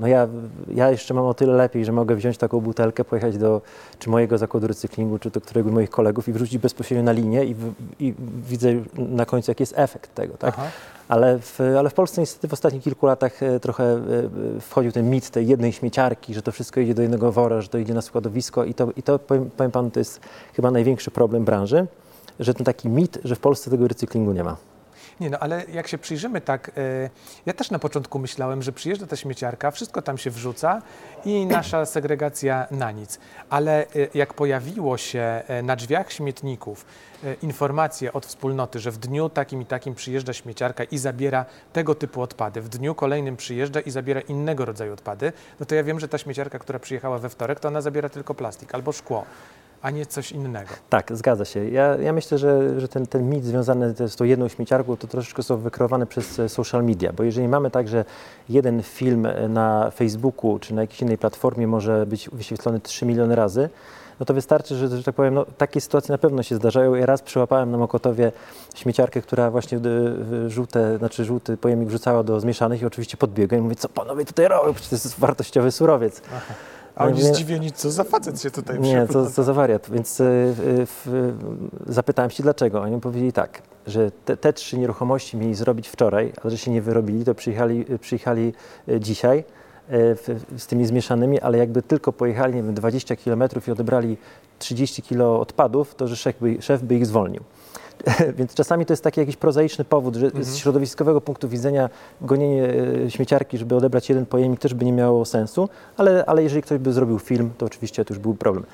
no 0.00 0.06
ja, 0.06 0.28
ja 0.74 0.90
jeszcze 0.90 1.14
mam 1.14 1.24
o 1.24 1.34
tyle 1.34 1.52
lepiej, 1.52 1.84
że 1.84 1.92
mogę 1.92 2.16
wziąć 2.16 2.38
taką 2.38 2.60
butelkę, 2.60 3.04
pojechać 3.04 3.38
do 3.38 3.62
czy 3.98 4.10
mojego 4.10 4.38
zakładu 4.38 4.66
recyklingu, 4.66 5.18
czy 5.18 5.30
do 5.30 5.40
któregoś 5.40 5.72
z 5.72 5.74
moich 5.74 5.90
kolegów 5.90 6.28
i 6.28 6.32
wrzucić 6.32 6.58
bezpośrednio 6.58 7.04
na 7.04 7.12
linię 7.12 7.44
i, 7.44 7.54
i 8.00 8.14
widzę 8.48 8.68
na 8.98 9.26
końcu, 9.26 9.50
jaki 9.50 9.62
jest 9.62 9.74
efekt 9.76 10.14
tego, 10.14 10.34
tak? 10.36 10.54
Aha. 10.58 10.68
Ale 11.08 11.38
w, 11.38 11.60
ale 11.78 11.90
w 11.90 11.94
Polsce 11.94 12.20
niestety 12.20 12.48
w 12.48 12.52
ostatnich 12.52 12.82
kilku 12.82 13.06
latach 13.06 13.42
e, 13.42 13.60
trochę 13.60 13.84
e, 13.84 13.96
e, 14.56 14.60
wchodził 14.60 14.92
ten 14.92 15.10
mit 15.10 15.30
tej 15.30 15.46
jednej 15.46 15.72
śmieciarki, 15.72 16.34
że 16.34 16.42
to 16.42 16.52
wszystko 16.52 16.80
idzie 16.80 16.94
do 16.94 17.02
jednego 17.02 17.32
wora, 17.32 17.60
że 17.60 17.68
to 17.68 17.78
idzie 17.78 17.94
na 17.94 18.02
składowisko 18.02 18.64
i 18.64 18.74
to, 18.74 18.88
i 18.96 19.02
to 19.02 19.18
powiem, 19.18 19.50
powiem 19.56 19.70
panu, 19.70 19.90
to 19.90 20.00
jest 20.00 20.20
chyba 20.54 20.70
największy 20.70 21.10
problem 21.10 21.44
branży, 21.44 21.86
że 22.40 22.54
ten 22.54 22.64
taki 22.64 22.88
mit, 22.88 23.18
że 23.24 23.36
w 23.36 23.40
Polsce 23.40 23.70
tego 23.70 23.88
recyklingu 23.88 24.32
nie 24.32 24.44
ma. 24.44 24.56
Nie 25.22 25.30
no, 25.30 25.38
ale 25.38 25.64
jak 25.72 25.88
się 25.88 25.98
przyjrzymy 25.98 26.40
tak, 26.40 26.68
y, 26.78 27.10
ja 27.46 27.52
też 27.52 27.70
na 27.70 27.78
początku 27.78 28.18
myślałem, 28.18 28.62
że 28.62 28.72
przyjeżdża 28.72 29.06
ta 29.06 29.16
śmieciarka, 29.16 29.70
wszystko 29.70 30.02
tam 30.02 30.18
się 30.18 30.30
wrzuca 30.30 30.82
i 31.24 31.46
nasza 31.46 31.86
segregacja 31.86 32.66
na 32.70 32.90
nic. 32.90 33.18
Ale 33.50 33.86
y, 33.96 34.08
jak 34.14 34.34
pojawiło 34.34 34.96
się 34.96 35.42
y, 35.60 35.62
na 35.62 35.76
drzwiach 35.76 36.12
śmietników 36.12 36.86
informacje 37.42 38.12
od 38.12 38.26
wspólnoty, 38.26 38.78
że 38.78 38.90
w 38.90 38.98
dniu 38.98 39.28
takim 39.28 39.62
i 39.62 39.66
takim 39.66 39.94
przyjeżdża 39.94 40.32
śmieciarka 40.32 40.84
i 40.84 40.98
zabiera 40.98 41.44
tego 41.72 41.94
typu 41.94 42.22
odpady, 42.22 42.60
w 42.60 42.68
dniu 42.68 42.94
kolejnym 42.94 43.36
przyjeżdża 43.36 43.80
i 43.80 43.90
zabiera 43.90 44.20
innego 44.20 44.64
rodzaju 44.64 44.92
odpady, 44.92 45.32
no 45.60 45.66
to 45.66 45.74
ja 45.74 45.84
wiem, 45.84 46.00
że 46.00 46.08
ta 46.08 46.18
śmieciarka, 46.18 46.58
która 46.58 46.78
przyjechała 46.78 47.18
we 47.18 47.28
wtorek, 47.28 47.60
to 47.60 47.68
ona 47.68 47.80
zabiera 47.80 48.08
tylko 48.08 48.34
plastik 48.34 48.74
albo 48.74 48.92
szkło, 48.92 49.24
a 49.82 49.90
nie 49.90 50.06
coś 50.06 50.32
innego. 50.32 50.70
Tak, 50.90 51.16
zgadza 51.16 51.44
się. 51.44 51.68
Ja, 51.68 51.96
ja 51.96 52.12
myślę, 52.12 52.38
że, 52.38 52.80
że 52.80 52.88
ten, 52.88 53.06
ten 53.06 53.30
mit 53.30 53.44
związany 53.44 53.94
z 54.08 54.16
tą 54.16 54.24
jedną 54.24 54.48
śmieciarką 54.48 54.96
to 54.96 55.06
troszeczkę 55.06 55.42
są 55.42 55.56
wykreowane 55.56 56.06
przez 56.06 56.38
e, 56.38 56.48
social 56.48 56.84
media, 56.84 57.12
bo 57.12 57.22
jeżeli 57.22 57.48
mamy 57.48 57.70
tak, 57.70 57.88
że 57.88 58.04
jeden 58.48 58.82
film 58.82 59.26
e, 59.26 59.48
na 59.48 59.90
Facebooku 59.90 60.58
czy 60.58 60.74
na 60.74 60.80
jakiejś 60.80 61.02
innej 61.02 61.18
platformie 61.18 61.66
może 61.66 62.06
być 62.06 62.30
wyświetlony 62.32 62.80
3 62.80 63.06
miliony 63.06 63.36
razy, 63.36 63.68
no 64.20 64.26
to 64.26 64.34
wystarczy, 64.34 64.76
że, 64.76 64.88
że 64.88 65.02
tak 65.02 65.14
powiem, 65.14 65.34
no, 65.34 65.46
takie 65.58 65.80
sytuacje 65.80 66.12
na 66.12 66.18
pewno 66.18 66.42
się 66.42 66.56
zdarzają. 66.56 66.94
Ja 66.94 67.06
raz 67.06 67.22
przyłapałem 67.22 67.70
na 67.70 67.78
Mokotowie 67.78 68.32
śmieciarkę, 68.74 69.22
która 69.22 69.50
właśnie 69.50 69.80
żółte, 70.48 70.98
znaczy 70.98 71.24
żółty 71.24 71.56
pojemnik 71.56 71.88
wrzucała 71.88 72.22
do 72.22 72.40
zmieszanych 72.40 72.82
i 72.82 72.86
oczywiście 72.86 73.16
podbiegłem 73.16 73.60
i 73.60 73.62
mówię, 73.62 73.76
co 73.76 73.88
panowie 73.88 74.24
tutaj 74.24 74.48
robią, 74.48 74.74
przecież 74.74 74.90
to 74.90 75.08
jest 75.08 75.18
wartościowy 75.18 75.72
surowiec. 75.72 76.22
A 76.96 77.04
oni 77.04 77.22
zdziwieni, 77.22 77.72
co 77.72 77.90
za 77.90 78.04
facet 78.04 78.42
się 78.42 78.50
tutaj 78.50 78.80
Nie, 78.80 79.06
co, 79.06 79.30
co 79.30 79.42
za 79.42 79.52
wariat. 79.52 79.90
Więc 79.90 80.20
y, 80.20 80.24
y, 80.24 80.54
w, 80.86 81.32
zapytałem 81.86 82.30
się 82.30 82.42
dlaczego. 82.42 82.80
Oni 82.80 83.00
powiedzieli 83.00 83.32
tak, 83.32 83.62
że 83.86 84.10
te, 84.24 84.36
te 84.36 84.52
trzy 84.52 84.78
nieruchomości 84.78 85.36
mieli 85.36 85.54
zrobić 85.54 85.88
wczoraj, 85.88 86.32
ale 86.42 86.50
że 86.50 86.58
się 86.58 86.70
nie 86.70 86.82
wyrobili, 86.82 87.24
to 87.24 87.34
przyjechali, 87.34 87.92
y, 87.92 87.98
przyjechali 87.98 88.52
y, 88.88 89.00
dzisiaj 89.00 89.38
y, 89.38 89.44
w, 89.88 90.40
z 90.58 90.66
tymi 90.66 90.86
zmieszanymi, 90.86 91.40
ale 91.40 91.58
jakby 91.58 91.82
tylko 91.82 92.12
pojechali, 92.12 92.54
nie 92.54 92.62
wiem, 92.62 92.74
20 92.74 93.16
km 93.16 93.42
i 93.68 93.70
odebrali 93.70 94.16
30 94.58 95.02
kg 95.02 95.40
odpadów, 95.40 95.94
to 95.94 96.08
że 96.08 96.16
szef 96.16 96.40
by, 96.40 96.62
szef 96.62 96.82
by 96.82 96.94
ich 96.94 97.06
zwolnił. 97.06 97.42
Więc 98.38 98.54
czasami 98.54 98.86
to 98.86 98.92
jest 98.92 99.04
taki 99.04 99.20
jakiś 99.20 99.36
prozaiczny 99.36 99.84
powód, 99.84 100.14
że 100.14 100.26
Mhm. 100.26 100.44
z 100.44 100.56
środowiskowego 100.56 101.20
punktu 101.20 101.48
widzenia 101.48 101.90
gonienie 102.20 102.68
e, 103.06 103.10
śmieciarki, 103.10 103.58
żeby 103.58 103.76
odebrać 103.76 104.08
jeden 104.08 104.26
pojemnik 104.26 104.60
też 104.60 104.74
by 104.74 104.84
nie 104.84 104.92
miało 104.92 105.24
sensu, 105.24 105.68
ale, 105.96 106.24
ale 106.26 106.42
jeżeli 106.42 106.62
ktoś 106.62 106.78
by 106.78 106.92
zrobił 106.92 107.18
film, 107.18 107.50
to 107.58 107.66
oczywiście 107.66 108.04
to 108.04 108.14
już 108.14 108.18
był 108.18 108.34
problem. 108.34 108.64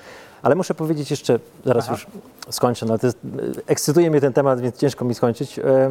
Ale 0.43 0.55
muszę 0.55 0.75
powiedzieć 0.75 1.11
jeszcze, 1.11 1.39
zaraz 1.65 1.85
Aha. 1.85 1.93
już 1.93 2.07
skończę, 2.55 2.87
no 2.87 2.99
to 2.99 3.07
jest, 3.07 3.19
e, 3.25 3.71
ekscytuje 3.71 4.11
mnie 4.11 4.21
ten 4.21 4.33
temat, 4.33 4.61
więc 4.61 4.77
ciężko 4.77 5.05
mi 5.05 5.15
skończyć, 5.15 5.59
e, 5.59 5.91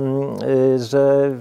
że 0.79 1.31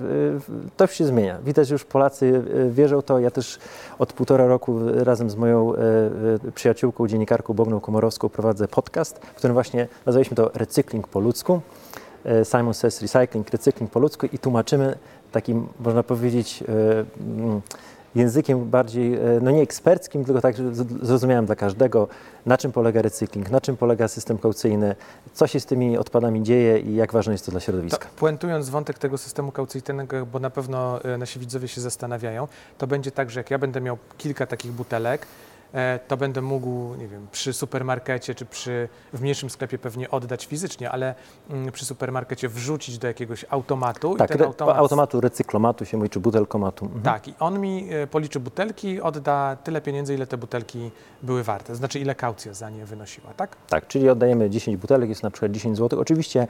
to 0.77 0.87
się 0.87 1.05
zmienia. 1.07 1.39
Widać, 1.45 1.69
że 1.69 1.75
już 1.75 1.85
Polacy 1.85 2.43
wierzą 2.71 3.03
to. 3.03 3.19
Ja 3.19 3.31
też 3.31 3.59
od 3.99 4.13
półtora 4.13 4.47
roku 4.47 4.79
razem 4.95 5.31
z 5.31 5.37
moją 5.37 5.73
przyjaciółką, 6.55 7.09
dziennikarką 7.09 7.55
Bogną 7.55 7.81
Komorowską 7.81 8.29
prowadzę 8.29 8.69
podcast, 8.69 9.19
w 9.19 9.35
którym 9.35 9.55
właśnie 9.55 9.89
nazwaliśmy 10.07 10.37
to 10.37 10.51
Recykling 10.55 11.09
po 11.09 11.21
ludzku. 11.21 11.61
E, 12.27 12.45
Simon 12.45 12.75
Says 12.75 13.03
Recycling, 13.03 13.51
recykling 13.51 13.91
po 13.91 13.99
ludzku 14.01 14.27
i 14.33 14.39
tłumaczymy 14.39 14.99
takim, 15.33 15.69
można 15.81 16.03
powiedzieć, 16.03 16.63
e, 16.63 16.67
mm, 17.21 17.61
językiem 18.15 18.71
bardziej, 18.71 19.15
e, 19.15 19.19
no 19.43 19.51
nie 19.51 19.63
eksperckim, 19.63 20.25
tylko 20.25 20.41
tak 20.41 20.57
że 20.57 20.75
z- 20.75 21.03
zrozumiałym 21.07 21.47
dla 21.47 21.57
każdego, 21.57 22.09
na 22.47 22.59
czym 22.59 22.73
polega 22.73 23.03
recykling, 23.03 23.51
na 23.51 23.61
czym 23.61 23.77
polega 23.77 24.09
system 24.09 24.39
kaucyjny, 24.39 24.97
co 25.35 25.47
się 25.47 25.61
z 25.61 25.67
tymi 25.67 25.99
odpadami 25.99 26.43
dzieje 26.43 26.79
i 26.79 26.95
jak 26.95 27.13
ważne 27.13 27.33
jest 27.33 27.45
to 27.47 27.51
dla 27.51 27.61
To, 27.61 27.65
środowiska. 27.65 28.07
puentując 28.17 28.69
wątek 28.71 28.99
tego 28.99 29.19
systemu 29.19 29.53
kaucyjnego, 29.53 30.27
bo 30.27 30.39
na 30.39 30.51
pewno 30.51 31.01
nasi 31.19 31.39
widzowie 31.39 31.69
się 31.69 31.81
zastanawiają, 31.81 32.49
to 32.79 32.87
będzie 32.87 33.11
tak, 33.11 33.31
że 33.31 33.41
jak 33.41 33.51
ja 33.51 33.59
będę 33.59 33.81
miał 33.81 33.99
kilka 34.19 34.47
takich 34.47 34.73
butelek, 34.73 35.27
to 36.09 36.17
będę 36.17 36.43
mógł, 36.43 36.95
nie 36.95 37.09
wiem, 37.09 37.27
przy 37.33 37.53
supermarkecie 37.53 38.35
czy 38.35 38.47
przy, 38.47 38.89
w 39.13 39.21
mniejszym 39.21 39.51
sklepie 39.51 39.79
pewnie 39.79 40.11
oddać 40.11 40.47
fizycznie, 40.47 40.91
ale 40.91 41.15
mm, 41.51 41.73
przy 41.73 41.85
supermarkecie 41.85 42.49
wrzucić 42.49 42.99
do 42.99 43.07
jakiegoś 43.07 43.45
automatu 43.51 44.17
tak, 44.17 44.31
i 44.31 44.33
ten 44.33 44.43
automat... 44.47 44.77
automatu, 44.77 45.21
recyklomatu 45.21 45.85
się 45.85 45.97
mówi, 45.97 46.11
czy 46.11 46.21
butelkomatu. 46.21 46.85
Mhm. 46.85 47.03
Tak, 47.03 47.29
i 47.29 47.35
on 47.41 47.61
mi 47.61 47.89
e, 47.91 48.07
policzy 48.07 48.41
butelki, 48.41 49.01
odda 49.01 49.57
tyle 49.65 49.81
pieniędzy, 49.81 50.15
ile 50.15 50.27
te 50.27 50.37
butelki 50.37 50.91
były 51.23 51.43
warte, 51.43 51.67
to 51.67 51.75
znaczy 51.75 51.99
ile 51.99 52.15
kaucja 52.15 52.55
za 52.55 52.71
nie 52.71 52.85
wynosiła, 52.85 53.35
tak? 53.37 53.57
Tak, 53.69 53.87
czyli 53.87 54.09
oddajemy 54.09 54.51
10 54.51 54.77
butelek, 54.77 55.09
jest 55.09 55.23
na 55.23 55.31
przykład 55.31 55.53
10 55.53 55.77
zł. 55.77 56.01
Oczywiście 56.01 56.47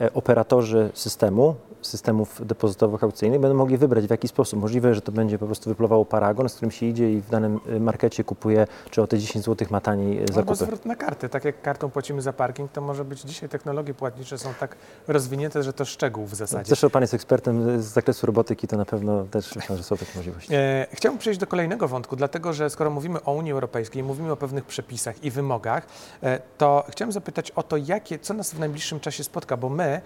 e, 0.00 0.12
operatorzy 0.12 0.90
systemu, 0.94 1.54
systemów 1.82 2.40
depozytowo-kaucyjnych 2.46 3.40
będą 3.40 3.54
mogli 3.54 3.76
wybrać 3.78 4.06
w 4.06 4.10
jaki 4.10 4.28
sposób. 4.28 4.60
Możliwe, 4.60 4.94
że 4.94 5.00
to 5.00 5.12
będzie 5.12 5.38
po 5.38 5.46
prostu 5.46 5.70
wypływało 5.70 6.04
paragon, 6.04 6.48
z 6.48 6.54
którym 6.54 6.70
się 6.70 6.86
idzie 6.86 7.12
i 7.12 7.20
w 7.20 7.30
danym 7.30 7.60
e, 7.68 7.80
markecie 7.80 8.24
kupuje 8.24 8.57
decyduje, 8.66 8.90
czy 8.90 9.02
o 9.02 9.06
te 9.06 9.18
10 9.18 9.44
zł 9.44 9.68
ma 9.70 9.80
taniej 9.80 10.16
e, 10.18 10.20
Albo 10.20 10.32
zakupy. 10.32 10.56
zwrot 10.56 10.86
na 10.86 10.96
kartę. 10.96 11.28
Tak 11.28 11.44
jak 11.44 11.62
kartą 11.62 11.90
płacimy 11.90 12.22
za 12.22 12.32
parking, 12.32 12.72
to 12.72 12.80
może 12.80 13.04
być 13.04 13.20
dzisiaj 13.20 13.48
technologie 13.48 13.94
płatnicze 13.94 14.38
są 14.38 14.54
tak 14.60 14.76
rozwinięte, 15.08 15.62
że 15.62 15.72
to 15.72 15.84
szczegół 15.84 16.26
w 16.26 16.34
zasadzie. 16.34 16.64
Zresztą 16.68 16.90
Pan 16.90 17.02
jest 17.02 17.14
ekspertem 17.14 17.82
z 17.82 17.84
zakresu 17.86 18.26
robotyki, 18.26 18.68
to 18.68 18.76
na 18.76 18.84
pewno 18.84 19.24
też 19.24 19.56
myślę, 19.56 19.76
że 19.76 19.82
są 19.82 19.96
takie 19.96 20.12
możliwości. 20.16 20.54
E, 20.54 20.86
Chciałbym 20.92 21.18
przejść 21.18 21.40
do 21.40 21.46
kolejnego 21.46 21.88
wątku, 21.88 22.16
dlatego 22.16 22.52
że 22.52 22.70
skoro 22.70 22.90
mówimy 22.90 23.22
o 23.24 23.32
Unii 23.32 23.52
Europejskiej, 23.52 24.02
mówimy 24.02 24.32
o 24.32 24.36
pewnych 24.36 24.64
przepisach 24.64 25.24
i 25.24 25.30
wymogach, 25.30 25.86
e, 26.22 26.40
to 26.58 26.84
chciałem 26.88 27.12
zapytać 27.12 27.50
o 27.50 27.62
to, 27.62 27.76
jakie, 27.76 28.18
co 28.18 28.34
nas 28.34 28.54
w 28.54 28.58
najbliższym 28.58 29.00
czasie 29.00 29.24
spotka, 29.24 29.56
bo 29.56 29.68
my 29.68 30.00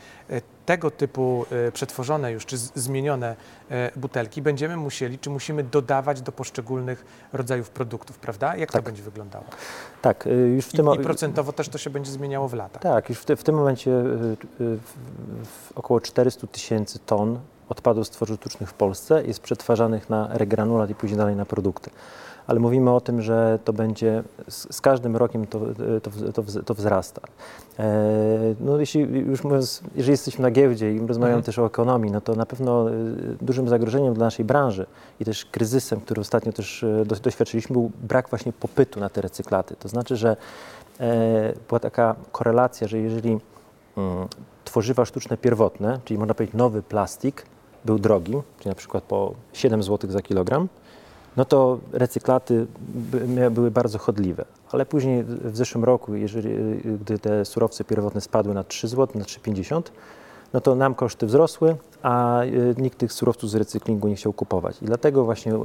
tego 0.66 0.90
typu 0.90 1.46
e, 1.68 1.72
przetworzone 1.72 2.32
już 2.32 2.46
czy 2.46 2.56
zmienione 2.58 3.36
e, 3.70 3.90
butelki 3.96 4.42
będziemy 4.42 4.76
musieli, 4.76 5.18
czy 5.18 5.30
musimy 5.30 5.64
dodawać 5.64 6.20
do 6.22 6.32
poszczególnych 6.32 7.04
rodzajów 7.32 7.70
produktów, 7.70 8.18
prawda? 8.18 8.56
Jak 8.56 8.72
Tak. 8.72 8.82
to 8.82 8.86
będzie 8.86 9.02
wyglądało? 9.02 9.44
Tak, 10.02 10.26
y, 10.26 10.30
już 10.30 10.66
w 10.66 10.74
I, 10.74 10.76
tym 10.76 10.86
mo- 10.86 10.94
I 10.94 10.98
procentowo 10.98 11.52
też 11.52 11.68
to 11.68 11.78
się 11.78 11.90
będzie 11.90 12.10
zmieniało 12.12 12.48
w 12.48 12.54
latach. 12.54 12.82
Tak, 12.82 13.08
już 13.08 13.18
w, 13.18 13.24
te, 13.24 13.36
w 13.36 13.44
tym 13.44 13.54
momencie 13.54 13.90
około 15.74 16.00
400 16.00 16.46
tysięcy 16.46 16.98
ton 16.98 17.38
odpadów 17.68 18.06
z 18.06 18.10
tworzyw 18.10 18.40
sztucznych 18.40 18.68
w 18.70 18.74
Polsce 18.74 19.24
jest 19.26 19.40
przetwarzanych 19.40 20.10
na 20.10 20.28
regranulat 20.32 20.90
i 20.90 20.94
później 20.94 21.18
dalej 21.18 21.36
na 21.36 21.44
produkty. 21.44 21.90
Ale 22.46 22.60
mówimy 22.60 22.90
o 22.90 23.00
tym, 23.00 23.22
że 23.22 23.58
to 23.64 23.72
będzie 23.72 24.22
z, 24.48 24.76
z 24.76 24.80
każdym 24.80 25.16
rokiem 25.16 25.46
to, 25.46 25.60
to, 26.02 26.10
to, 26.32 26.62
to 26.62 26.74
wzrasta. 26.74 27.20
E, 27.78 27.84
no 28.60 28.78
jeśli 28.78 29.00
już 29.00 29.44
mówiąc, 29.44 29.82
jeżeli 29.94 30.10
jesteśmy 30.10 30.42
na 30.42 30.50
giełdzie 30.50 30.92
i 30.92 30.98
rozmawiamy 30.98 31.32
Mhm. 31.32 31.42
też 31.42 31.58
o 31.58 31.66
ekonomii, 31.66 32.10
no 32.10 32.20
to 32.20 32.34
na 32.34 32.46
pewno 32.46 32.90
y, 32.90 32.92
dużym 33.40 33.68
zagrożeniem 33.68 34.14
dla 34.14 34.24
naszej 34.24 34.44
branży 34.44 34.86
i 35.20 35.24
też 35.24 35.44
kryzysem, 35.44 36.00
który 36.00 36.20
ostatnio 36.20 36.52
też 36.52 36.84
do, 37.06 37.16
doświadczyliśmy, 37.16 37.72
był 37.72 37.90
brak 38.02 38.28
właśnie 38.28 38.52
popytu 38.52 39.00
na 39.00 39.08
te 39.08 39.20
recyklaty. 39.20 39.76
To 39.78 39.88
znaczy, 39.88 40.16
że 40.16 40.36
e, 41.00 41.52
była 41.68 41.80
taka 41.80 42.14
korelacja, 42.32 42.88
że 42.88 42.98
jeżeli 42.98 43.38
mm, 43.96 44.28
tworzywa 44.64 45.04
sztuczne 45.04 45.36
pierwotne, 45.36 46.00
czyli 46.04 46.18
można 46.18 46.34
powiedzieć 46.34 46.56
nowy 46.56 46.82
plastik, 46.82 47.46
był 47.84 47.98
drogi, 47.98 48.32
czyli 48.58 48.68
na 48.68 48.74
przykład 48.74 49.04
po 49.04 49.34
7 49.52 49.82
zł 49.82 50.10
za 50.10 50.22
kilogram, 50.22 50.68
no 51.36 51.44
to 51.44 51.78
recyklaty 51.92 52.66
były 53.50 53.70
bardzo 53.70 53.98
chodliwe. 53.98 54.44
Ale 54.72 54.86
później 54.86 55.24
w 55.24 55.56
zeszłym 55.56 55.84
roku, 55.84 56.14
jeżeli, 56.14 56.50
gdy 57.00 57.18
te 57.18 57.44
surowce 57.44 57.84
pierwotne 57.84 58.20
spadły 58.20 58.54
na 58.54 58.64
3 58.64 58.88
zł, 58.88 59.18
na 59.18 59.24
3,50, 59.24 59.82
no 60.52 60.60
to 60.60 60.74
nam 60.74 60.94
koszty 60.94 61.26
wzrosły, 61.26 61.76
a 62.02 62.42
y, 62.42 62.74
nikt 62.78 62.98
tych 62.98 63.12
surowców 63.12 63.50
z 63.50 63.54
recyklingu 63.54 64.08
nie 64.08 64.16
chciał 64.16 64.32
kupować. 64.32 64.82
I 64.82 64.84
dlatego 64.84 65.24
właśnie 65.24 65.54
y, 65.54 65.58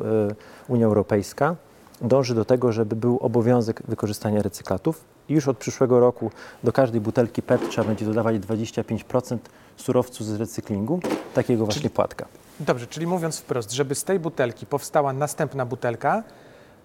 Unia 0.68 0.86
Europejska 0.86 1.56
dąży 2.02 2.36
do 2.36 2.46
tego, 2.46 2.72
żeby 2.72 2.96
był 2.96 3.18
obowiązek 3.18 3.82
wykorzystania 3.88 4.42
recyklatów. 4.42 5.04
I 5.30 5.34
już 5.34 5.48
od 5.48 5.58
przyszłego 5.58 6.00
roku 6.00 6.32
do 6.64 6.72
każdej 6.72 7.02
butelki 7.02 7.42
PET 7.42 7.62
trzeba 7.70 7.88
będzie 7.88 8.06
dodawać 8.06 8.36
25% 8.36 9.38
surowców 9.78 10.28
z 10.28 10.36
recyklingu, 10.36 11.00
takiego 11.34 11.66
właśnie 11.66 11.82
Czyli- 11.82 11.94
płatka. 11.94 12.26
Dobrze, 12.60 12.88
czyli 12.88 13.08
mówiąc 13.08 13.40
wprost, 13.40 13.72
żeby 13.72 13.96
z 13.96 14.04
tej 14.04 14.20
butelki 14.20 14.66
powstała 14.66 15.14
następna 15.14 15.66
butelka, 15.66 16.24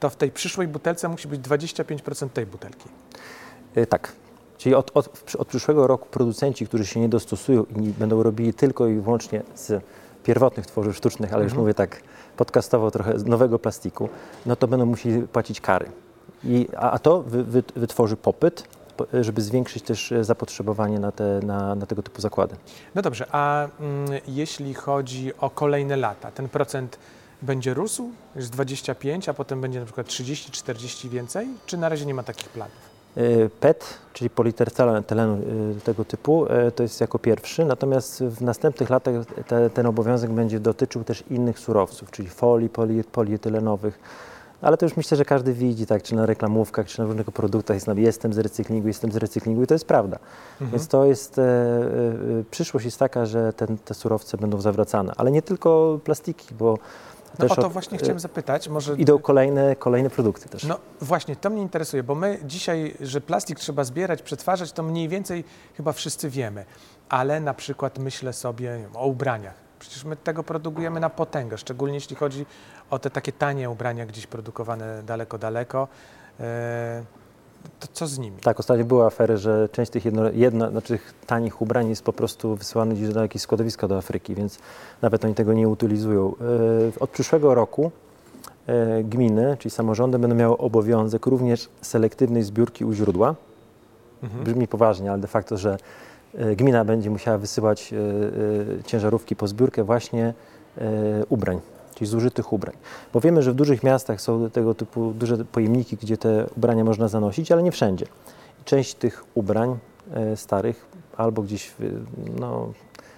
to 0.01 0.11
w 0.11 0.17
tej 0.17 0.31
przyszłej 0.31 0.69
butelce 0.69 1.09
musi 1.09 1.29
być 1.29 1.41
25% 1.41 2.29
tej 2.29 2.47
butelki. 2.47 2.89
Y, 3.77 3.87
Tak. 3.87 4.13
Czyli 4.59 4.75
od, 4.75 4.91
od, 4.95 5.35
od 5.39 5.49
przyszłego 5.49 5.87
roku 5.87 6.09
producenci, 6.11 6.67
którzy 6.67 6.87
się 6.87 7.01
nie 7.01 7.09
dostosują 7.09 7.65
i 7.65 7.81
będą 7.83 8.23
robili 8.23 8.55
tylko 8.55 8.87
i 8.87 9.01
wyłącznie 9.01 9.43
z 9.55 9.85
pierwotnych 10.25 10.67
tworzyw 10.67 10.97
sztucznych, 10.97 11.33
ale 11.35 11.43
już 11.43 11.53
Mhm. 11.53 11.63
mówię 11.63 11.75
tak 11.75 12.03
podcastowo 12.37 12.91
trochę 12.91 13.19
z 13.19 13.25
nowego 13.27 13.59
plastiku, 13.59 14.09
no 14.47 14.57
to 14.57 14.69
będą 14.69 14.87
musieli 14.87 15.23
płacić 15.23 15.61
kary. 15.61 15.87
I, 16.45 16.69
a, 16.77 16.91
a 16.91 16.99
to 16.99 17.23
wy, 17.23 17.45
wy, 17.45 17.63
wytworzy 17.77 18.17
popyt, 18.17 18.63
po- 18.63 18.69
żeby 19.21 19.43
zwiększyć 19.43 19.83
też 19.83 20.13
e, 20.13 20.25
zapotrzebowanie 20.25 20.99
na, 20.99 21.13
te, 21.13 21.41
na, 21.43 21.75
na 21.75 21.87
tego 21.87 22.03
typu 22.03 22.21
zakłady. 22.21 22.57
No 22.95 23.03
dobrze, 23.03 23.27
a 23.33 23.69
mm, 23.81 24.21
jeśli 24.29 24.75
chodzi 24.75 25.33
o 25.39 25.51
kolejne 25.51 25.97
lata, 25.97 26.31
ten 26.31 26.49
procent 26.49 26.99
będzie 27.43 27.75
rósł, 27.75 28.11
jest 28.37 28.51
25, 28.51 29.29
a 29.29 29.35
potem 29.35 29.61
będzie 29.61 29.81
na 29.81 29.85
przykład 29.85 30.07
30, 30.07 30.51
40 30.51 31.09
więcej, 31.09 31.49
czy 31.67 31.77
na 31.77 31.89
razie 31.89 32.07
nie 32.07 32.15
ma 32.15 32.23
takich 32.23 32.49
planów? 32.49 32.93
Y, 33.17 33.51
PET, 33.61 33.99
czyli 34.13 34.31
politertelenu 34.31 35.43
y, 35.77 35.81
tego 35.81 36.05
typu, 36.05 36.47
to 36.77 36.83
jest 36.83 37.01
jako 37.01 37.19
pierwszy, 37.19 37.65
natomiast 37.65 38.25
w 38.25 38.43
następnych 38.43 38.91
latach 38.91 39.15
te, 39.47 39.71
ten 39.71 39.87
obowiązek 39.87 40.31
będzie 40.31 40.61
dotyczył 40.61 41.05
też 41.05 41.25
innych 41.31 41.59
surowców, 41.59 42.11
czyli 42.11 42.29
folii 42.29 42.69
poli, 42.69 43.05
polietylenowych. 43.05 43.99
Ale 44.63 44.77
to 44.77 44.87
już 44.87 44.97
myślę, 44.97 45.17
że 45.17 45.25
każdy 45.25 45.53
widzi, 45.53 45.87
tak, 45.87 46.03
czy 46.03 46.15
na 46.15 46.27
reklamówkach, 46.27 46.87
czy 46.87 46.99
na 46.99 47.05
różnych 47.07 47.27
produktach 47.27 47.75
jest, 47.77 47.89
jestem 47.97 48.33
z 48.33 48.39
recyklingu, 48.39 48.89
jestem 48.89 49.13
z 49.13 49.17
recyklingu 49.17 49.63
i 49.63 49.67
to 49.67 49.75
jest 49.75 49.87
prawda. 49.87 50.19
Mhm. 50.53 50.71
Więc 50.71 50.89
to 50.89 51.05
jest, 51.05 51.39
e, 51.39 51.43
e, 51.43 52.45
przyszłość 52.51 52.85
jest 52.85 52.99
taka, 52.99 53.27
że 53.27 53.53
ten, 53.53 53.79
te 53.79 53.95
surowce 53.95 54.37
będą 54.39 54.61
zawracane, 54.61 55.13
ale 55.17 55.31
nie 55.31 55.43
tylko 55.43 56.01
plastiki, 56.05 56.55
bo 56.55 56.79
No 57.39 57.47
o 57.47 57.57
to 57.57 57.67
od- 57.67 57.73
właśnie 57.73 57.99
chciałem 57.99 58.21
zapytać, 58.21 58.69
może... 58.69 58.95
idą 58.95 59.19
kolejne, 59.19 59.77
kolejne 59.77 60.11
produkty 60.11 60.49
też. 60.49 60.65
No 60.65 60.79
właśnie, 61.01 61.37
to 61.37 61.51
mnie 61.51 61.63
interesuje, 61.63 62.03
bo 62.03 62.15
my 62.15 62.39
dzisiaj, 62.45 62.95
że 63.01 63.21
plastik 63.21 63.59
trzeba 63.59 63.85
zbierać, 63.85 64.23
przetwarzać, 64.23 64.73
to 64.73 64.83
mniej 64.83 65.09
więcej 65.09 65.45
chyba 65.77 65.93
wszyscy 65.93 66.31
wiemy, 66.31 66.65
ale 67.09 67.41
na 67.41 67.55
przykład 67.55 67.99
myślę 67.99 68.33
sobie 68.33 68.89
o 68.95 69.07
ubraniach. 69.07 69.55
Przecież 69.79 70.05
my 70.05 70.17
tego 70.17 70.43
produkujemy 70.43 71.01
na 71.01 71.11
potęgę, 71.11 71.59
szczególnie 71.59 71.95
jeśli 71.95 72.17
chodzi 72.17 72.47
o 72.93 72.99
te 72.99 73.11
takie 73.11 73.33
tanie 73.33 73.71
ubrania 73.71 74.07
gdzieś 74.07 74.27
produkowane 74.27 75.03
daleko, 75.07 75.39
daleko. 75.39 75.89
E, 76.41 77.03
to 77.81 77.89
co 77.93 78.07
z 78.07 78.19
nimi? 78.19 78.37
Tak, 78.37 78.61
ostatnio 78.61 78.85
były 78.85 79.05
afery, 79.05 79.39
że 79.39 79.69
część 79.69 79.91
tych 79.91 80.05
jedno, 80.05 80.31
jedno, 80.31 80.71
znaczy 80.71 80.99
tanich 81.27 81.63
ubrań 81.63 81.89
jest 81.89 82.03
po 82.03 82.13
prostu 82.13 82.57
wysyłana 82.57 82.95
gdzieś 82.95 83.09
do 83.09 83.23
jakiegoś 83.23 83.43
składowiska 83.43 83.89
do 83.89 83.97
Afryki, 83.97 84.35
więc 84.35 84.59
nawet 85.03 85.25
oni 85.25 85.35
tego 85.35 85.53
nie 85.53 85.69
utylizują. 85.69 86.35
E, 86.97 87.01
Od 87.01 87.11
przyszłego 87.11 87.55
roku 87.55 87.91
e, 88.67 89.05
gminy, 89.05 89.57
czyli 89.59 89.71
samorządy 89.71 90.19
będą 90.19 90.37
miały 90.37 90.59
obowiązek 90.59 91.27
również 91.27 91.69
selektywnej 91.81 92.43
zbiórki 92.43 92.85
u 92.85 92.93
źródła. 92.93 93.35
Mhm. 94.23 94.45
Brzmi 94.45 94.69
poważnie, 94.69 95.13
ale 95.13 95.21
de 95.21 95.29
facto, 95.29 95.57
że 95.57 95.77
gmina 96.57 96.85
będzie 96.85 97.11
musiała 97.11 97.39
wysyłać 97.39 97.95
ciężarówki 98.87 99.37
po 99.37 99.49
zbiórkę 99.49 99.85
właśnie 99.85 100.35
ubrań, 101.29 101.61
czyli 102.03 102.11
zużytych 102.11 102.53
ubrań. 102.53 102.77
Bo 103.13 103.21
wiemy, 103.21 103.43
że 103.43 103.53
w 103.53 103.55
dużych 103.55 103.83
miastach 103.83 104.21
są 104.21 104.51
tego 104.51 104.75
typu 104.75 105.13
duże 105.15 105.45
pojemniki, 105.45 105.97
gdzie 105.97 106.17
te 106.17 106.47
ubrania 106.57 106.85
można 106.85 107.09
zanosić, 107.09 107.53
ale 107.53 107.63
nie 107.63 107.73
wszędzie. 107.73 108.07
Część 108.65 108.95
tych 108.95 109.25
ubrań 109.35 109.79
e, 110.11 110.37
starych 110.37 110.87
albo 111.17 111.43
gdzieś 111.43 111.73
no, 112.41 112.73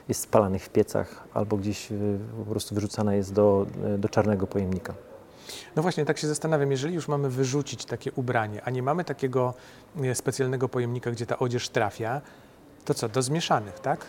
jest 0.09 0.21
spalanych 0.21 0.64
w 0.64 0.69
piecach, 0.69 1.25
albo 1.35 1.57
gdzieś 1.57 1.88
po 2.45 2.50
prostu 2.50 2.75
wyrzucana 2.75 3.14
jest 3.14 3.33
do, 3.33 3.67
e, 3.95 3.99
do 3.99 4.09
czarnego 4.09 4.47
pojemnika. 4.47 4.95
No 5.76 5.83
właśnie, 5.83 6.05
tak 6.05 6.19
się 6.19 6.26
zastanawiam, 6.26 6.71
jeżeli 6.71 6.95
już 6.95 7.09
mamy 7.09 7.31
wyrzucić 7.31 7.85
takie 7.85 8.12
ubranie, 8.12 8.62
a 8.64 8.71
nie 8.71 8.83
mamy 8.83 9.05
takiego 9.05 9.55
e, 10.03 10.14
specjalnego 10.14 10.69
pojemnika, 10.69 11.11
gdzie 11.11 11.26
ta 11.26 11.38
odzież 11.38 11.69
trafia, 11.69 12.21
to 12.85 12.95
co, 12.95 13.09
do 13.09 13.23
zmieszanych, 13.23 13.81
tak? 13.81 14.07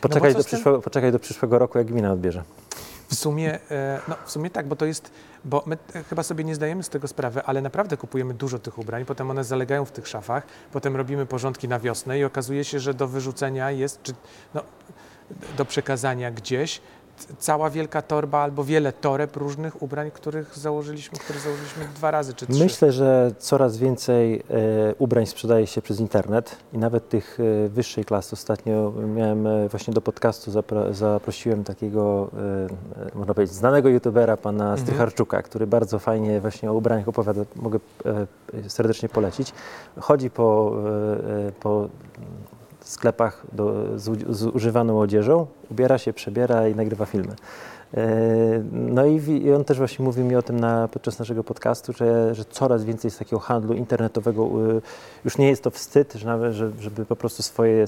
Poczekaj, 0.00 0.32
co 0.32 0.38
do 0.38 0.44
przyszłego, 0.44 0.80
poczekaj 0.80 1.12
do 1.12 1.18
przyszłego 1.18 1.58
roku, 1.58 1.78
jak 1.78 1.86
gmina 1.86 2.12
odbierze. 2.12 2.42
W 3.08 3.14
sumie, 3.14 3.58
e, 3.70 4.00
no, 4.08 4.16
w 4.24 4.30
sumie 4.30 4.50
tak, 4.50 4.68
bo 4.68 4.76
to 4.76 4.86
jest, 4.86 5.10
bo 5.44 5.62
my 5.66 5.78
chyba 6.08 6.22
sobie 6.22 6.44
nie 6.44 6.54
zdajemy 6.54 6.82
z 6.82 6.88
tego 6.88 7.08
sprawy, 7.08 7.42
ale 7.42 7.62
naprawdę 7.62 7.96
kupujemy 7.96 8.34
dużo 8.34 8.58
tych 8.58 8.78
ubrań, 8.78 9.04
potem 9.04 9.30
one 9.30 9.44
zalegają 9.44 9.84
w 9.84 9.92
tych 9.92 10.08
szafach, 10.08 10.46
potem 10.72 10.96
robimy 10.96 11.26
porządki 11.26 11.68
na 11.68 11.78
wiosnę 11.78 12.18
i 12.18 12.24
okazuje 12.24 12.64
się, 12.64 12.80
że 12.80 12.94
do 12.94 13.08
wyrzucenia 13.08 13.70
jest, 13.70 14.02
czy 14.02 14.12
no, 14.54 14.62
do 15.56 15.64
przekazania 15.64 16.30
gdzieś 16.30 16.80
cała 17.38 17.70
wielka 17.70 18.02
torba 18.02 18.38
albo 18.38 18.64
wiele 18.64 18.92
toreb 18.92 19.36
różnych 19.36 19.82
ubrań, 19.82 20.10
których 20.10 20.58
założyliśmy, 20.58 21.18
które 21.18 21.38
założyliśmy 21.38 21.84
dwa 21.94 22.10
razy 22.10 22.34
czy 22.34 22.46
trzy. 22.46 22.62
Myślę, 22.64 22.92
że 22.92 23.30
coraz 23.38 23.76
więcej 23.76 24.42
e, 24.50 24.94
ubrań 24.98 25.26
sprzedaje 25.26 25.66
się 25.66 25.82
przez 25.82 26.00
internet 26.00 26.56
i 26.72 26.78
nawet 26.78 27.08
tych 27.08 27.38
e, 27.40 27.68
wyższej 27.68 28.04
klasy. 28.04 28.30
Ostatnio 28.32 28.92
miałem 29.14 29.46
e, 29.46 29.68
właśnie 29.68 29.94
do 29.94 30.00
podcastu 30.00 30.50
zapro, 30.50 30.94
zaprosiłem 30.94 31.64
takiego, 31.64 32.30
e, 32.96 33.06
e, 33.06 33.10
można 33.14 33.34
powiedzieć, 33.34 33.56
znanego 33.56 33.88
youtubera, 33.88 34.36
pana 34.36 34.70
Mhm. 34.70 34.78
Strycharczuka, 34.78 35.42
który 35.42 35.66
bardzo 35.66 35.98
fajnie 35.98 36.40
właśnie 36.40 36.70
o 36.70 36.74
ubraniach 36.74 37.08
opowiada. 37.08 37.42
Mogę 37.56 37.78
e, 38.64 38.70
serdecznie 38.70 39.08
polecić. 39.08 39.52
Chodzi 40.00 40.30
po, 40.30 40.72
e, 41.24 41.48
e, 41.48 41.88
po 42.90 42.94
sklepach 42.94 43.42
do, 43.52 43.98
z, 43.98 44.36
z 44.36 44.42
używaną 44.42 45.00
odzieżą, 45.00 45.46
ubiera 45.70 45.98
się, 45.98 46.12
przebiera 46.12 46.68
i 46.68 46.74
nagrywa 46.74 47.06
filmy. 47.06 47.34
No 48.72 49.06
i, 49.06 49.42
i 49.42 49.52
on 49.52 49.64
też 49.64 49.78
właśnie 49.78 50.04
mówił 50.04 50.24
mi 50.24 50.36
o 50.36 50.42
tym 50.42 50.60
na, 50.60 50.88
podczas 50.88 51.18
naszego 51.18 51.44
podcastu, 51.44 51.92
że, 51.92 52.34
że 52.34 52.44
coraz 52.44 52.84
więcej 52.84 53.08
jest 53.08 53.18
takiego 53.18 53.38
handlu 53.38 53.74
internetowego. 53.74 54.42
y, 54.76 54.82
Już 55.24 55.38
nie 55.38 55.48
jest 55.48 55.62
to 55.62 55.70
wstyd, 55.70 56.12
że 56.12 56.26
nawet, 56.26 56.52
że, 56.52 56.70
żeby 56.80 57.06
po 57.06 57.16
prostu 57.16 57.42
swoje 57.42 57.84
y, 57.84 57.86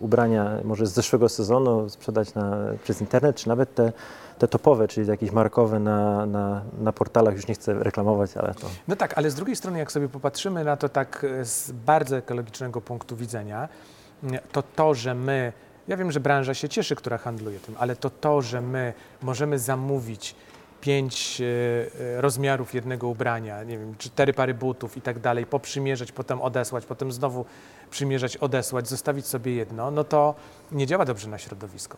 ubrania 0.00 0.58
może 0.64 0.86
z 0.86 0.92
zeszłego 0.92 1.28
sezonu 1.28 1.88
sprzedać 1.88 2.34
na, 2.34 2.56
przez 2.84 3.00
internet, 3.00 3.36
czy 3.36 3.48
nawet 3.48 3.74
te, 3.74 3.92
te 4.42 4.48
topowe, 4.48 4.88
czyli 4.88 5.08
jakieś 5.08 5.30
markowe 5.30 5.78
na, 5.78 6.26
na, 6.26 6.62
na 6.78 6.92
portalach. 6.92 7.34
Już 7.34 7.46
nie 7.46 7.54
chcę 7.54 7.74
reklamować, 7.74 8.36
ale 8.36 8.54
to... 8.54 8.66
No 8.88 8.96
tak, 8.96 9.18
ale 9.18 9.30
z 9.30 9.34
drugiej 9.34 9.56
strony, 9.56 9.78
jak 9.78 9.92
sobie 9.92 10.08
popatrzymy 10.08 10.64
na 10.64 10.76
to 10.76 10.88
tak 10.88 11.26
e, 11.40 11.44
z 11.44 11.72
bardzo 11.72 12.16
ekologicznego 12.16 12.80
punktu 12.80 13.16
widzenia, 13.16 13.68
m, 14.22 14.30
to 14.52 14.62
to, 14.62 14.94
że 14.94 15.14
my, 15.14 15.52
ja 15.88 15.96
wiem, 15.96 16.12
że 16.12 16.20
branża 16.20 16.54
się 16.54 16.68
cieszy, 16.68 16.96
która 16.96 17.18
handluje 17.18 17.60
tym, 17.60 17.74
ale 17.78 17.96
to 17.96 18.10
to, 18.10 18.42
że 18.42 18.60
my 18.60 18.92
możemy 19.22 19.58
zamówić 19.58 20.34
pięć 20.80 21.40
e, 21.40 21.44
e, 21.44 22.20
rozmiarów 22.20 22.74
jednego 22.74 23.08
ubrania, 23.08 23.64
nie 23.64 23.78
wiem, 23.78 23.94
cztery 23.98 24.32
pary 24.32 24.54
butów 24.54 24.96
i 24.96 25.00
tak 25.00 25.18
dalej, 25.18 25.46
poprzymierzać, 25.46 26.12
potem 26.12 26.40
odesłać, 26.40 26.86
potem 26.86 27.12
znowu 27.12 27.44
przymierzać, 27.90 28.36
odesłać, 28.36 28.88
zostawić 28.88 29.26
sobie 29.26 29.54
jedno, 29.54 29.90
no 29.90 30.04
to 30.04 30.34
nie 30.72 30.86
działa 30.86 31.04
dobrze 31.04 31.28
na 31.28 31.38
środowisko. 31.38 31.96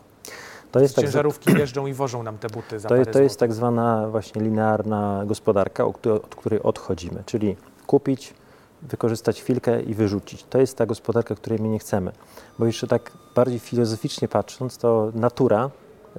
To 0.75 0.79
jest, 0.81 0.95
tak, 0.95 1.05
Ciężarówki 1.05 1.53
jeżdżą 1.59 1.85
i 1.85 1.93
wożą 1.93 2.23
nam 2.23 2.37
te 2.37 2.47
buty 2.47 2.79
za 2.79 2.89
to, 2.89 3.05
to 3.05 3.21
jest 3.21 3.39
tak 3.39 3.53
zwana 3.53 4.07
właśnie 4.09 4.41
linearna 4.41 5.23
gospodarka, 5.25 5.85
od 5.85 5.97
której, 5.97 6.17
od 6.17 6.35
której 6.35 6.63
odchodzimy, 6.63 7.23
czyli 7.25 7.55
kupić, 7.87 8.33
wykorzystać 8.81 9.41
chwilkę 9.41 9.81
i 9.81 9.93
wyrzucić. 9.93 10.43
To 10.43 10.59
jest 10.59 10.77
ta 10.77 10.85
gospodarka, 10.85 11.35
której 11.35 11.59
my 11.59 11.67
nie 11.67 11.79
chcemy. 11.79 12.11
Bo 12.59 12.65
jeszcze 12.65 12.87
tak 12.87 13.11
bardziej 13.35 13.59
filozoficznie 13.59 14.27
patrząc, 14.27 14.77
to 14.77 15.11
natura 15.13 15.69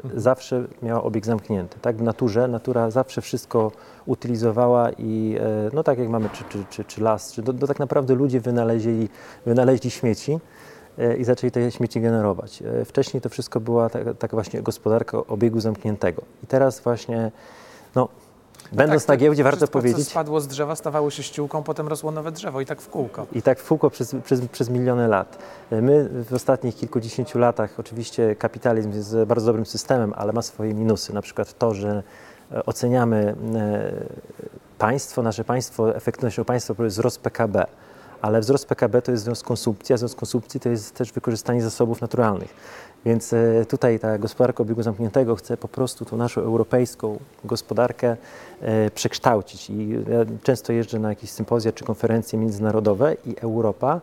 Mhm. 0.05 0.21
zawsze 0.21 0.65
miała 0.83 1.03
obieg 1.03 1.27
zamknięty. 1.27 1.79
Tak? 1.83 1.97
W 1.97 2.03
naturze 2.03 2.49
natura 2.49 2.91
zawsze 2.91 3.21
wszystko 3.21 3.73
utylizowała 4.07 4.91
i 4.91 5.37
e, 5.41 5.71
no 5.73 5.83
tak 5.83 5.99
jak 5.99 6.09
mamy 6.09 6.29
czy, 6.33 6.45
czy, 6.49 6.65
czy, 6.71 6.85
czy 6.85 7.03
las, 7.03 7.33
czy 7.33 7.43
to, 7.43 7.53
to 7.53 7.67
tak 7.67 7.79
naprawdę 7.79 8.15
ludzie 8.15 8.41
wynaleźli, 8.41 9.09
wynaleźli 9.47 9.91
śmieci 9.91 10.39
i 11.19 11.25
zaczęli 11.25 11.51
te 11.51 11.71
śmieci 11.71 12.01
generować. 12.01 12.63
E, 12.63 12.85
Wcześniej 12.85 13.21
to 13.21 13.29
wszystko 13.29 13.61
była 13.61 13.91
taka 13.91 14.15
tak 14.15 14.31
właśnie 14.31 14.63
gospodarka 14.63 15.19
obiegu 15.19 15.61
zamkniętego. 15.61 16.23
I 16.45 16.47
teraz 16.47 16.81
właśnie, 16.81 17.33
no, 17.95 18.09
będąc 18.73 19.07
tak, 19.07 19.09
na 19.09 19.17
giełdzie, 19.17 19.45
warto 19.45 19.57
wszystko, 19.57 19.79
powiedzieć, 19.79 20.05
co 20.05 20.11
spadło 20.11 20.41
z 20.41 20.47
drzewa, 20.47 20.77
stawało 20.77 21.11
się 21.11 21.23
ściółką, 21.23 21.63
potem 21.63 21.89
rosło 21.89 22.11
nowe 22.11 22.33
drzewo 22.33 22.61
i 22.61 22.67
tak 22.67 22.81
w 22.81 22.89
kółko. 22.89 23.27
i 23.33 23.43
tak 23.43 23.61
w 23.61 23.69
kółko 23.69 23.91
przez, 23.91 24.17
przez, 24.25 24.41
przez 24.53 24.71
miliony 24.71 25.09
lat. 25.09 25.39
My 25.71 26.25
w 26.25 26.35
ostatnich 26.35 26.77
kilkudziesięciu 26.77 27.39
latach, 27.39 27.81
oczywiście 27.81 28.37
kapitalizm 28.37 28.93
jest 28.93 29.17
bardzo 29.27 29.47
dobrym 29.47 29.67
systemem, 29.67 30.13
ale 30.17 30.33
ma 30.33 30.43
swoje 30.43 30.75
minusy. 30.75 31.15
Na 31.15 31.23
przykład 31.23 31.59
to, 31.59 31.75
że 31.75 32.03
e, 32.53 32.67
oceniamy 32.67 33.35
e, 33.55 33.93
państwo, 34.79 35.23
nasze 35.23 35.45
państwo, 35.45 35.97
efektywnością 35.97 36.45
państwa 36.45 36.75
wzrost 36.79 37.21
PKB. 37.21 37.67
Ale 38.23 38.41
wzrost 38.41 38.67
PKB 38.67 39.03
to 39.03 39.13
jest 39.13 39.25
wzrost 39.25 39.45
konsumpcji, 39.45 39.93
a 39.93 39.97
wzrost 39.97 40.17
konsumpcji 40.17 40.61
to 40.61 40.69
jest 40.69 40.95
też 40.95 41.13
wykorzystanie 41.13 41.63
zasobów 41.63 42.01
naturalnych. 42.01 42.55
Więc 43.05 43.33
e, 43.33 43.67
tutaj 43.69 43.99
ta 43.99 44.19
gospodarka 44.19 44.63
obiegu 44.63 44.83
zamkniętego 44.83 45.37
chce 45.37 45.57
po 45.57 45.69
prostu 45.69 46.05
tą 46.05 46.17
naszą 46.17 46.41
europejską 46.41 47.19
gospodarkę 47.45 48.17
e, 48.61 48.91
przekształcić. 48.91 49.71
I 49.71 49.91
ja 49.91 50.19
często 50.43 50.73
jeżdżę 50.73 50.99
na 50.99 51.09
jakieś 51.09 51.31
sympozja 51.31 51.73
czy 51.73 51.85
konferencje 51.85 52.39
międzynarodowe 52.39 53.17
i 53.27 53.37
Europa, 53.41 54.01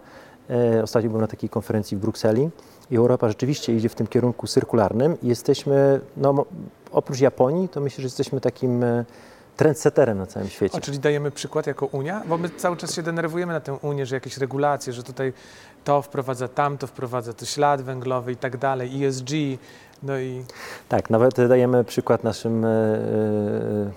e, 0.50 0.84
ostatnio 0.84 1.10
byłem 1.10 1.22
na 1.22 1.28
takiej 1.28 1.50
konferencji 1.50 1.98
w 1.98 2.00
Brukseli, 2.00 2.50
i 2.92 2.96
Europa 2.96 3.28
rzeczywiście 3.30 3.76
idzie 3.76 3.90
w 3.90 3.96
tym 3.96 4.08
kierunku 4.08 4.48
cyrkularnym 4.48 5.18
jesteśmy, 5.24 6.00
no, 6.18 6.46
oprócz 6.92 7.20
Japonii, 7.20 7.70
to 7.70 7.82
myślę, 7.82 8.02
że 8.02 8.06
jesteśmy 8.06 8.42
takim 8.42 8.86
trendsetterem 9.58 10.18
na 10.18 10.26
całym 10.26 10.50
świecie. 10.50 10.78
O, 10.78 10.82
czyli 10.82 11.00
dajemy 11.00 11.32
przykład 11.32 11.68
jako 11.68 11.86
Unia, 11.86 12.22
bo 12.28 12.38
my 12.38 12.50
cały 12.50 12.78
czas 12.78 12.96
się 12.96 13.04
denerwujemy 13.04 13.54
na 13.54 13.60
tę 13.60 13.74
Unię, 13.74 14.06
że 14.06 14.16
jakieś 14.16 14.38
regulacje, 14.38 14.94
że 14.94 15.04
tutaj 15.04 15.34
to 15.84 16.02
wprowadza 16.02 16.48
tamto, 16.48 16.88
wprowadza 16.88 17.34
to 17.34 17.46
ślad 17.46 17.82
węglowy 17.82 18.32
i 18.32 18.36
tak 18.36 18.58
dalej, 18.58 19.06
ESG, 19.06 19.30
no 20.04 20.20
i 20.20 20.46
Tak, 20.90 21.10
nawet 21.10 21.48
dajemy 21.48 21.84
przykład 21.84 22.24
naszym 22.24 22.66
e, 22.66 22.68
e, 22.68 23.92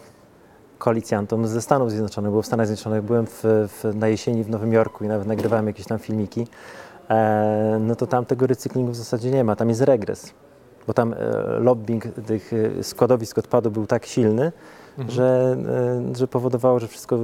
koalicjantom 0.78 1.46
ze 1.46 1.62
Stanów 1.62 1.90
Zjednoczonych, 1.90 2.32
bo 2.32 2.42
w 2.42 2.46
Stanach 2.46 2.66
Zjednoczonych 2.66 3.02
byłem 3.02 3.26
w, 3.26 3.42
w, 3.44 3.94
na 3.94 4.08
jesieni 4.08 4.44
w 4.44 4.50
Nowym 4.50 4.72
Jorku 4.72 5.04
i 5.04 5.08
nawet 5.08 5.26
nagrywałem 5.26 5.66
jakieś 5.66 5.86
tam 5.86 5.98
filmiki, 5.98 6.46
e, 7.10 7.78
no 7.80 7.96
to 7.96 8.06
tam 8.06 8.26
tego 8.26 8.46
recyklingu 8.46 8.92
w 8.92 8.96
zasadzie 8.96 9.30
nie 9.30 9.44
ma, 9.44 9.56
tam 9.56 9.68
jest 9.68 9.80
regres, 9.80 10.32
bo 10.86 10.94
tam 10.94 11.12
e, 11.12 11.16
lobbying 11.60 12.04
tych 12.26 12.52
e, 12.52 12.82
składowisk 12.84 13.38
odpadu 13.38 13.70
był 13.70 13.86
tak 13.86 14.06
silny, 14.06 14.52
Mhm. 14.98 15.10
że, 15.10 15.56
e, 16.12 16.16
że 16.16 16.28
powodowało, 16.28 16.78
że 16.80 16.88
wszystko, 16.88 17.18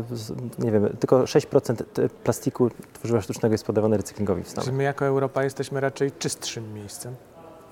nie 0.59 0.70
wiem, 0.70 0.88
tylko 1.01 1.27
6% 1.27 1.85
t- 1.92 2.09
plastiku 2.09 2.70
tworzywa 2.92 3.20
sztucznego 3.22 3.53
jest 3.55 3.64
podawane 3.64 3.96
recyklingowi 3.96 4.42
w 4.42 4.48
Stanach. 4.48 4.64
Czyli 4.64 4.77
my 4.77 4.83
jako 4.83 5.05
Europa 5.07 5.44
jesteśmy 5.44 5.81
raczej 5.81 6.12
czystszym 6.18 6.75
miejscem. 6.75 7.14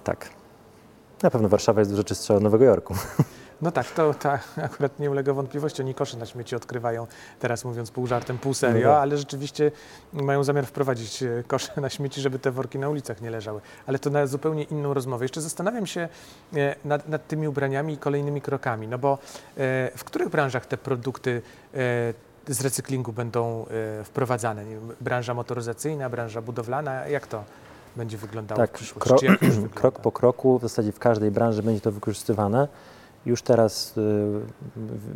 Tak. 0.05 0.29
Na 1.23 1.31
pewno 1.31 1.49
Warszawa 1.49 1.81
jest 1.81 1.91
dużo 1.91 2.05
czystsza 2.05 2.35
od 2.35 2.43
Nowego 2.43 2.65
Jorku. 2.65 2.95
No 3.63 3.71
tak, 3.71 3.87
to 3.91 4.15
tak, 4.15 4.49
akurat 4.63 4.99
nie 4.99 5.11
ulega 5.11 5.33
wątpliwości. 5.33 5.83
Oni 5.83 5.95
kosze 5.95 6.17
na 6.17 6.27
śmieci 6.27 6.57
odkrywają, 6.57 7.07
teraz 7.39 7.65
mówiąc 7.65 7.91
pół 7.91 8.07
żartem, 8.07 8.39
pół 8.39 8.51
No 8.51 8.55
serio, 8.55 8.89
tak. 8.91 9.03
ale 9.03 9.17
rzeczywiście 9.19 9.73
mają 10.13 10.45
zamiar 10.45 10.67
wprowadzić 10.67 11.23
e, 11.23 11.43
kosze 11.47 11.81
na 11.81 11.89
śmieci, 11.91 12.21
żeby 12.21 12.39
te 12.39 12.51
worki 12.51 12.79
na 12.79 12.89
ulicach 12.89 13.21
nie 13.21 13.31
leżały. 13.31 13.61
Ale 13.87 13.99
to 13.99 14.11
na 14.11 14.27
zupełnie 14.27 14.63
inną 14.63 14.95
rozmowę. 14.95 15.25
Jeszcze 15.25 15.41
zastanawiam 15.41 15.87
się 15.87 16.09
e, 16.55 16.75
nad, 16.85 17.09
nad 17.09 17.27
tymi 17.27 17.49
ubraniami 17.49 17.95
i 17.95 17.99
kolejnymi 17.99 18.41
krokami, 18.41 18.89
no 18.89 18.99
bo 18.99 19.13
e, 19.13 19.19
w 19.97 20.05
których 20.05 20.29
branżach 20.29 20.67
te 20.67 20.77
produkty 20.77 21.43
z 22.49 22.61
recyklingu 22.61 23.13
będą 23.13 23.67
wprowadzane? 24.05 24.65
Branża 25.01 25.35
motoryzacyjna, 25.35 26.11
branża 26.11 26.43
budowlana, 26.43 27.07
jak 27.07 27.27
to 27.27 27.45
będzie 27.97 28.17
wyglądało 28.19 28.61
Tak, 28.61 28.71
w 28.71 28.73
przyszłości? 28.75 29.11
kro- 29.15 29.19
Czy 29.19 29.27
jak 29.27 29.43
już 29.43 29.51
wygląda? 29.55 29.81
krok 29.81 29.99
po 30.01 30.13
kroku, 30.13 30.59
w 30.59 30.63
zasadzie 30.63 30.93
w 30.93 30.99
każdej 30.99 31.31
branży 31.31 31.63
będzie 31.63 31.81
to 31.81 31.93
wykorzystywane. 31.93 32.69
Już 33.27 33.43
teraz 33.43 33.99
y, 33.99 34.03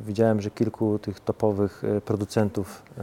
widziałem, 0.07 0.41
że 0.41 0.51
kilku 0.51 0.99
tych 0.99 1.21
topowych 1.21 1.85
y, 1.85 2.01
producentów 2.01 2.83
y, 2.99 3.01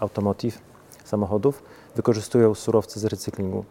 automotive, 0.00 0.58
samochodów, 1.04 1.62
wykorzystują 1.96 2.54
surowce 2.54 3.00
z 3.00 3.04
recyklingu. 3.04 3.64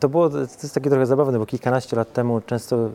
To- 0.00 0.08
było, 0.08 0.30
to 0.30 0.38
jest 0.40 0.74
takie 0.74 0.90
trochę 0.90 1.06
zabawne, 1.06 1.38
bo 1.38 1.46
kilkanaście 1.46 1.96
lat 1.96 2.12
temu 2.12 2.40
często 2.40 2.90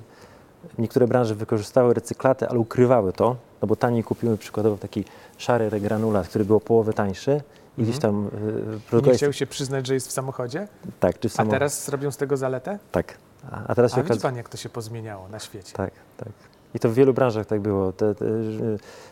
niektóre 0.78 1.08
branże 1.08 1.36
wykorzystały 1.36 1.94
recyklaty, 1.94 2.50
ale 2.50 2.60
ukrywały 2.60 3.14
to, 3.14 3.36
no 3.62 3.68
bo 3.68 3.76
taniej 3.76 4.04
kupiły 4.04 4.38
przykładowo 4.38 4.78
taki 4.78 5.06
szary 5.38 5.70
regranulat, 5.70 6.28
który 6.28 6.46
był 6.46 6.56
o 6.56 6.60
połowę 6.60 6.94
tańszy 6.94 7.42
i 7.78 7.84
gdzieś 7.84 7.98
tam 8.00 8.30
y, 8.94 9.02
Nie 9.08 9.14
chciał 9.14 9.34
się 9.34 9.48
przyznać, 9.48 9.88
że 9.88 9.94
jest 9.94 10.08
w 10.08 10.12
samochodzie, 10.12 10.68
tak, 11.00 11.20
czy 11.20 11.30
w 11.30 11.34
a 11.34 11.36
samochodzie. 11.36 11.56
teraz 11.56 11.86
zrobią 11.86 12.12
z 12.12 12.18
tego 12.18 12.38
zaletę? 12.38 12.80
Tak. 12.92 13.18
A, 13.68 13.76
teraz 13.76 13.94
się 13.94 14.02
A 14.02 14.04
widzi 14.04 14.20
pan, 14.20 14.36
jak 14.36 14.50
to 14.50 14.58
się 14.58 14.70
pozmieniało 14.70 15.28
na 15.30 15.40
świecie. 15.40 15.74
Tak, 15.74 15.92
tak. 16.18 16.30
I 16.74 16.80
to 16.80 16.90
w 16.90 16.94
wielu 16.94 17.14
branżach 17.14 17.46
tak 17.46 17.62
było, 17.62 17.92
te, 17.92 18.16
te, 18.16 18.26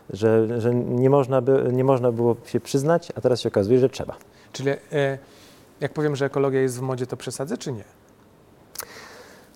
że, 0.10 0.62
że, 0.62 0.76
nie, 0.76 1.10
można 1.10 1.41
by, 1.41 1.69
nie 1.74 1.84
można 1.84 2.12
było 2.12 2.36
się 2.46 2.60
przyznać, 2.60 3.12
a 3.15 3.22
teraz 3.22 3.41
się 3.41 3.50
okazuje, 3.50 3.80
że 3.80 3.89
trzeba. 3.89 4.15
Czyli 4.52 4.69
e, 4.69 5.17
jak 5.80 5.93
powiem, 5.93 6.15
że 6.15 6.26
ekologia 6.26 6.62
jest 6.62 6.80
w 6.80 6.82
modzie, 6.82 7.08
to 7.08 7.17
przesadzę, 7.17 7.58
czy 7.58 7.72
nie? 7.72 7.84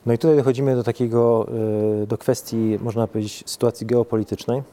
No 0.05 0.13
i 0.13 0.17
tutaj 0.17 0.37
dochodzimy 0.37 0.75
do 0.75 0.83
takiego, 0.83 1.47
y, 2.03 2.07
do 2.07 2.17
kwestii, 2.17 2.77
można 2.81 3.07
powiedzieć, 3.07 3.43
sytuacji 3.45 3.87
geopolitycznej, 3.87 4.63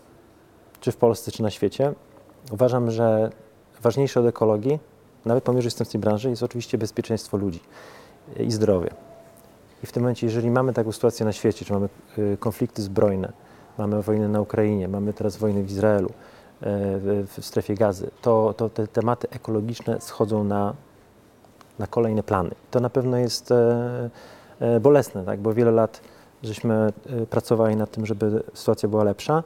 czy 0.80 0.92
w 0.92 0.96
Polsce, 0.96 1.32
czy 1.32 1.42
na 1.42 1.50
świecie. 1.50 1.92
Uważam, 2.52 2.90
że 2.90 3.30
ważniejsze 3.82 4.20
od 4.20 4.26
ekologii, 4.26 4.78
nawet 5.24 5.44
pomimo, 5.44 5.62
że 5.62 5.66
jestem 5.66 5.86
w 5.86 5.90
tej 5.90 6.00
branży, 6.00 6.30
jest 6.30 6.42
oczywiście 6.42 6.78
bezpieczeństwo 6.78 7.36
ludzi 7.36 7.60
i 8.38 8.52
zdrowie. 8.52 8.90
I 9.82 9.86
w 9.86 9.92
tym 9.92 10.02
momencie, 10.02 10.26
jeżeli 10.26 10.50
mamy 10.50 10.72
taką 10.72 10.92
sytuację 10.92 11.26
na 11.26 11.32
świecie, 11.32 11.64
czy 11.64 11.72
mamy 11.72 11.88
y, 12.18 12.36
konflikty 12.40 12.82
zbrojne, 12.82 13.32
mamy 13.78 14.02
wojnę 14.02 14.28
na 14.28 14.40
Ukrainie, 14.40 14.88
mamy 14.88 15.12
teraz 15.12 15.36
wojnę 15.36 15.62
w 15.62 15.70
Izraelu, 15.70 16.08
y, 16.08 16.12
w, 17.26 17.38
strefie 17.40 17.74
gazy, 17.74 18.10
to, 18.22 18.54
to 18.56 18.68
te 18.68 18.86
tematy 18.86 19.28
ekologiczne 19.30 20.00
schodzą 20.00 20.44
na, 20.44 20.74
na 21.78 21.86
kolejne 21.86 22.22
plany. 22.22 22.50
To 22.70 22.80
na 22.80 22.90
pewno 22.90 23.16
jest 23.16 23.50
e, 23.50 24.10
e, 24.60 24.80
bolesne, 24.80 25.24
tak? 25.24 25.40
bo 25.40 25.54
wiele 25.54 25.70
lat 25.70 26.00
żeśmy 26.42 26.74
e, 26.74 27.26
pracowali 27.26 27.76
nad 27.76 27.90
tym, 27.90 28.06
żeby 28.06 28.42
sytuacja 28.54 28.88
była 28.88 29.04
lepsza, 29.04 29.42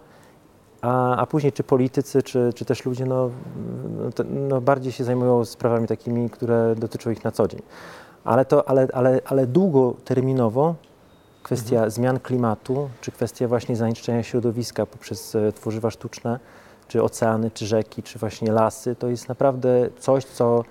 a, 0.82 1.16
a 1.16 1.26
później 1.26 1.52
czy 1.52 1.62
politycy, 1.62 2.22
czy, 2.22 2.52
czy 2.54 2.64
też 2.64 2.84
ludzie 2.84 3.06
no, 3.06 3.30
no, 3.98 4.24
no, 4.48 4.60
bardziej 4.60 4.92
się 4.92 5.04
zajmują 5.04 5.44
sprawami 5.44 5.86
takimi, 5.86 6.30
które 6.30 6.74
dotyczą 6.76 7.10
ich 7.10 7.24
na 7.24 7.30
co 7.30 7.48
dzień. 7.48 7.62
Ale, 8.28 8.44
to, 8.44 8.68
ale, 8.68 8.88
ale, 8.92 9.20
ale 9.24 9.46
długoterminowo 9.46 10.74
kwestia 11.42 11.90
zmian 11.90 12.20
klimatu, 12.20 12.88
czy 13.00 13.12
kwestia 13.12 13.48
właśnie 13.48 13.76
zanieczyszczenia 13.76 14.22
środowiska 14.22 14.86
poprzez 14.86 15.34
e, 15.34 15.52
tworzywa 15.52 15.90
sztuczne, 15.90 16.40
czy 16.88 17.02
oceany, 17.02 17.50
czy 17.50 17.66
rzeki, 17.66 18.02
czy 18.02 18.18
właśnie 18.18 18.52
lasy, 18.52 18.96
to 18.96 19.08
jest 19.08 19.28
naprawdę 19.28 19.88
coś, 19.98 20.24
co 20.24 20.64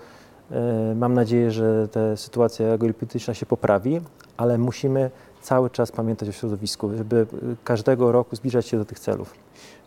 e, 0.52 0.96
mam 0.96 1.14
nadzieję, 1.14 1.52
że 1.52 1.88
ta 1.88 2.18
sytuacja 2.18 2.78
geopolityczna 2.78 3.34
się 3.34 3.46
poprawi, 3.46 4.02
ale 4.38 4.58
musimy 4.58 5.12
cały 5.42 5.70
czas 5.70 5.92
pamiętać 5.92 6.30
o 6.30 6.32
środowisku, 6.32 6.98
żeby 6.98 7.16
y, 7.16 7.56
każdego 7.64 8.12
roku 8.12 8.36
zbliżać 8.36 8.68
się 8.68 8.78
do 8.78 8.86
tych 8.86 9.00
celów. 9.00 9.34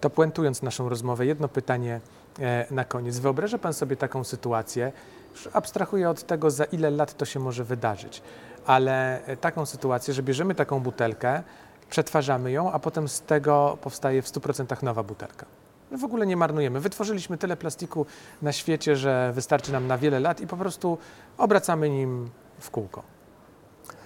To 0.01 0.11
puentując 0.11 0.63
naszą 0.63 0.89
rozmowę, 0.89 1.27
jedno 1.27 1.49
pytanie 1.49 2.01
e, 2.39 2.67
na 2.71 2.85
koniec. 2.85 3.19
Wyobraża 3.19 3.59
Pan 3.59 3.75
sobie 3.75 3.97
taką 3.97 4.25
sytuację, 4.25 4.93
już 5.31 5.49
abstrahuję 5.53 6.11
od 6.11 6.23
tego, 6.23 6.51
za 6.51 6.65
ile 6.65 6.91
lat 6.91 7.17
to 7.17 7.25
się 7.25 7.41
może 7.41 7.65
wydarzyć, 7.65 8.23
ale 8.67 9.25
e, 9.25 9.37
taką 9.37 9.67
sytuację, 9.67 10.15
że 10.15 10.23
bierzemy 10.23 10.55
taką 10.55 10.81
butelkę, 10.81 11.43
przetwarzamy 11.91 12.53
ją, 12.53 12.73
a 12.73 12.79
potem 12.79 13.09
z 13.09 13.21
tego 13.21 13.79
powstaje 13.81 14.23
w 14.23 14.27
100% 14.27 14.83
nowa 14.83 15.03
butelka. 15.03 15.47
My 15.91 15.99
w 15.99 16.05
ogóle 16.05 16.27
nie 16.27 16.37
marnujemy. 16.37 16.81
Wytworzyliśmy 16.81 17.39
tyle 17.39 17.57
plastiku 17.57 18.07
na 18.43 18.53
świecie, 18.53 18.97
że 18.97 19.33
wystarczy 19.35 19.73
nam 19.73 19.87
na 19.87 19.99
wiele 19.99 20.21
lat 20.21 20.41
i 20.41 20.47
po 20.47 20.57
prostu 20.57 20.99
obracamy 21.39 21.91
nim 21.91 22.31
w 22.59 22.71
kółko. 22.71 23.03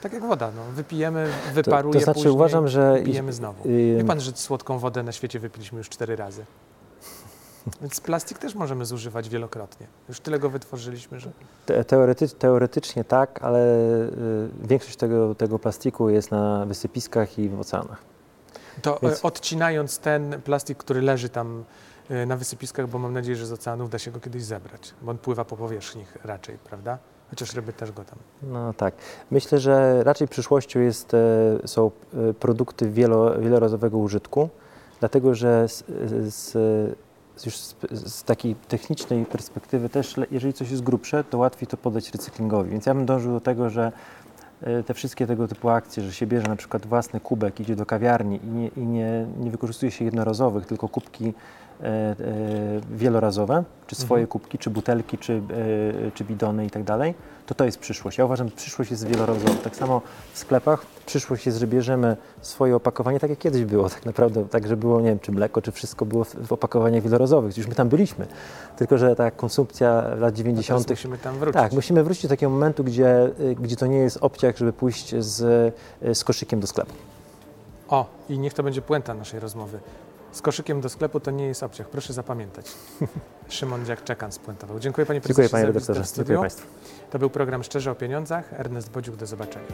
Tak 0.02 0.12
jak 0.12 0.22
woda, 0.22 0.50
no. 0.56 0.62
wypijemy, 0.72 1.28
To, 1.48 1.54
wyparuje 1.54 1.94
to 1.94 2.00
znaczy 2.00 2.14
później, 2.14 2.34
uważam, 2.34 2.68
że 2.68 3.02
pijemy 3.04 3.32
znowu. 3.32 3.62
Wie 3.96 4.04
pan, 4.04 4.20
że 4.20 4.32
słodką 4.32 4.78
wodę 4.78 5.02
na 5.02 5.12
świecie 5.12 5.40
wypiliśmy 5.40 5.78
już 5.78 5.88
cztery 5.88 6.16
razy. 6.16 6.44
Więc 7.81 8.00
plastik 8.00 8.38
też 8.38 8.55
możemy 8.55 8.85
zużywać 8.85 9.29
wielokrotnie. 9.29 9.87
Już 10.09 10.20
tyle 10.20 10.38
go 10.38 10.50
wytworzyliśmy, 10.50 11.20
że. 11.20 11.31
te, 11.66 11.85
teorety, 11.85 12.29
teoretycznie 12.29 13.05
tak, 13.05 13.42
ale 13.42 13.61
y, 13.61 14.48
większość 14.62 14.96
tego, 14.96 15.35
tego 15.35 15.59
plastiku 15.59 16.11
jest 16.11 16.31
na 16.31 16.66
wysypiskach 16.66 17.38
i 17.38 17.48
w 17.48 17.61
oceanach. 17.61 18.03
To 18.83 18.98
Więc- 19.03 19.18
e, 19.18 19.22
odcinając 19.22 19.98
ten 19.98 20.42
plastik, 20.42 20.79
który 20.79 21.03
leży 21.03 21.29
tam 21.29 21.64
e, 22.09 22.27
na 22.27 22.37
wysypiskach, 22.37 22.88
bo 22.88 22.98
mam 22.98 23.12
nadzieję, 23.12 23.37
że 23.37 23.46
z 23.46 23.53
oceanów 23.53 23.90
da 23.90 23.98
się 23.98 24.11
go 24.11 24.20
kiedyś 24.20 24.42
zebrać, 24.42 24.94
bo 25.03 25.11
on 25.11 25.18
pływa 25.18 25.44
po 25.44 25.57
powierzchni 25.57 26.05
raczej, 26.24 26.59
prawda? 26.64 26.98
Chociaż 27.31 27.55
ryby 27.55 27.72
też 27.72 27.92
go 27.92 28.05
tam. 28.05 28.18
No 28.42 28.74
tak. 28.74 28.94
Myślę, 29.31 29.59
że 29.61 30.05
raczej 30.05 30.29
przyszłością 30.29 30.81
jest, 30.81 31.14
e, 31.14 31.18
są 31.64 31.90
produkty 32.40 32.90
wielo, 32.90 33.40
wielorazowego 33.40 33.98
użytku, 33.98 34.48
dlatego 35.00 35.35
że 35.35 35.68
z, 35.68 35.85
z, 36.35 36.53
już 37.47 37.57
z, 37.57 37.77
z 37.90 38.25
takiej 38.25 38.55
technicznej 38.55 39.25
perspektywy 39.25 39.88
też, 39.88 40.14
jeżeli 40.31 40.53
coś 40.53 40.70
jest 40.70 40.83
grubsze, 40.83 41.25
to 41.25 41.38
łatwiej 41.38 41.66
to 41.66 41.77
podać 41.77 42.12
recyklingowi. 42.12 42.70
Więc 42.70 42.87
ja 42.87 42.94
bym 42.94 43.07
dążył 43.07 43.33
do 43.33 43.40
tego, 43.40 43.70
że 43.70 43.92
e, 44.62 44.83
te 44.83 44.94
wszystkie 44.94 45.27
tego 45.27 45.49
typu 45.49 45.68
akcje, 45.68 46.03
że 46.03 46.12
się 46.12 46.27
bierze 46.27 46.49
na 46.49 46.57
przykład 46.57 46.87
własny 46.87 47.20
kubek, 47.20 47.61
idzie 47.61 47.77
do 47.77 47.87
kawiarni 47.87 48.40
i 48.44 48.49
nie, 48.49 48.68
i 48.68 48.81
nie, 48.81 49.27
nie 49.40 49.51
wykorzystuje 49.51 49.92
się 49.92 50.05
jednorazowych, 50.05 50.66
tylko 50.66 50.88
kubki 50.88 51.35
wielorazowe, 52.90 53.64
czy 53.87 53.94
swoje 53.94 54.20
Mhm. 54.22 54.26
kubki, 54.28 54.58
czy 54.58 54.70
butelki, 54.70 55.18
czy, 55.18 55.32
e, 56.06 56.10
czy 56.10 56.24
bidony 56.24 56.66
i 56.66 56.70
tak 56.70 56.84
dalej, 56.84 57.14
to 57.46 57.54
to 57.54 57.64
jest 57.64 57.78
przyszłość. 57.78 58.18
Ja 58.18 58.24
uważam, 58.24 58.48
że 58.48 58.56
przyszłość 58.56 58.90
jest 58.90 59.06
wielorazowa. 59.06 59.50
Tak 59.64 59.76
samo 59.76 60.02
w 60.32 60.38
sklepach 60.38 60.87
przyszłość 61.06 61.46
jest, 61.46 61.58
że 61.58 61.66
bierzemy 61.66 62.16
swoje 62.40 62.76
opakowanie, 62.76 63.20
tak 63.20 63.30
jak 63.30 63.38
kiedyś 63.38 63.64
było 63.64 63.88
tak 63.90 64.06
naprawdę, 64.06 64.44
tak, 64.44 64.66
że 64.68 64.76
było, 64.76 65.00
nie 65.00 65.08
wiem, 65.08 65.18
czy 65.18 65.32
mleko, 65.32 65.62
czy 65.62 65.72
wszystko 65.72 66.04
było 66.06 66.24
w, 66.24 66.34
w 66.34 66.52
opakowaniach 66.52 67.02
wielorazowych. 67.02 67.56
Już 67.58 67.66
my 67.66 67.74
tam 67.74 67.88
byliśmy, 67.88 68.26
tylko 68.76 68.98
że 68.98 69.16
ta 69.16 69.30
konsumpcja 69.30 69.88
lat 69.94 70.14
No 70.14 70.18
teraz 70.18 70.32
90. 70.34 70.90
musimy 70.90 71.18
tam 71.18 71.38
wrócić. 71.38 71.62
Tak, 71.62 71.72
musimy 71.72 72.04
wrócić 72.04 72.22
do 72.22 72.28
takiego 72.28 72.50
momentu, 72.50 72.84
gdzie, 72.84 73.26
y, 73.40 73.56
gdzie 73.60 73.76
to 73.76 73.87
nie 73.87 73.98
jest 73.98 74.18
obciach, 74.20 74.56
żeby 74.56 74.72
pójść 74.72 75.14
z, 75.18 75.40
y, 76.06 76.14
z 76.14 76.24
koszykiem 76.24 76.60
do 76.60 76.66
sklepu. 76.66 76.92
O, 77.88 78.06
i 78.28 78.38
niech 78.38 78.54
to 78.54 78.62
będzie 78.62 78.82
puenta 78.82 79.14
naszej 79.14 79.40
rozmowy. 79.40 79.78
Z 80.35 80.42
koszykiem 80.42 80.81
do 80.81 80.88
sklepu 80.88 81.20
to 81.20 81.31
nie 81.31 81.47
jest 81.47 81.62
obciach, 81.62 81.88
proszę 81.88 82.12
zapamiętać. 82.12 82.66
Szymon 83.49 83.85
Dziak-Czekan 83.85 84.31
spuentował. 84.31 84.81
Dziękuję 84.81 85.07
panie 85.07 85.20
prezesie 85.20 85.42
Dziękuję 85.42 85.49
panie 85.49 85.66
redaktorze, 85.66 86.03
dziękuję 86.16 86.38
państwu. 86.38 86.66
To 87.11 87.18
był 87.18 87.31
program 87.31 87.64
Szczerze 87.64 87.90
o 87.90 87.94
pieniądzach. 87.94 88.53
Ernest 88.53 88.90
Bodziuk, 88.90 89.16
do 89.16 89.27
zobaczenia. 89.27 89.66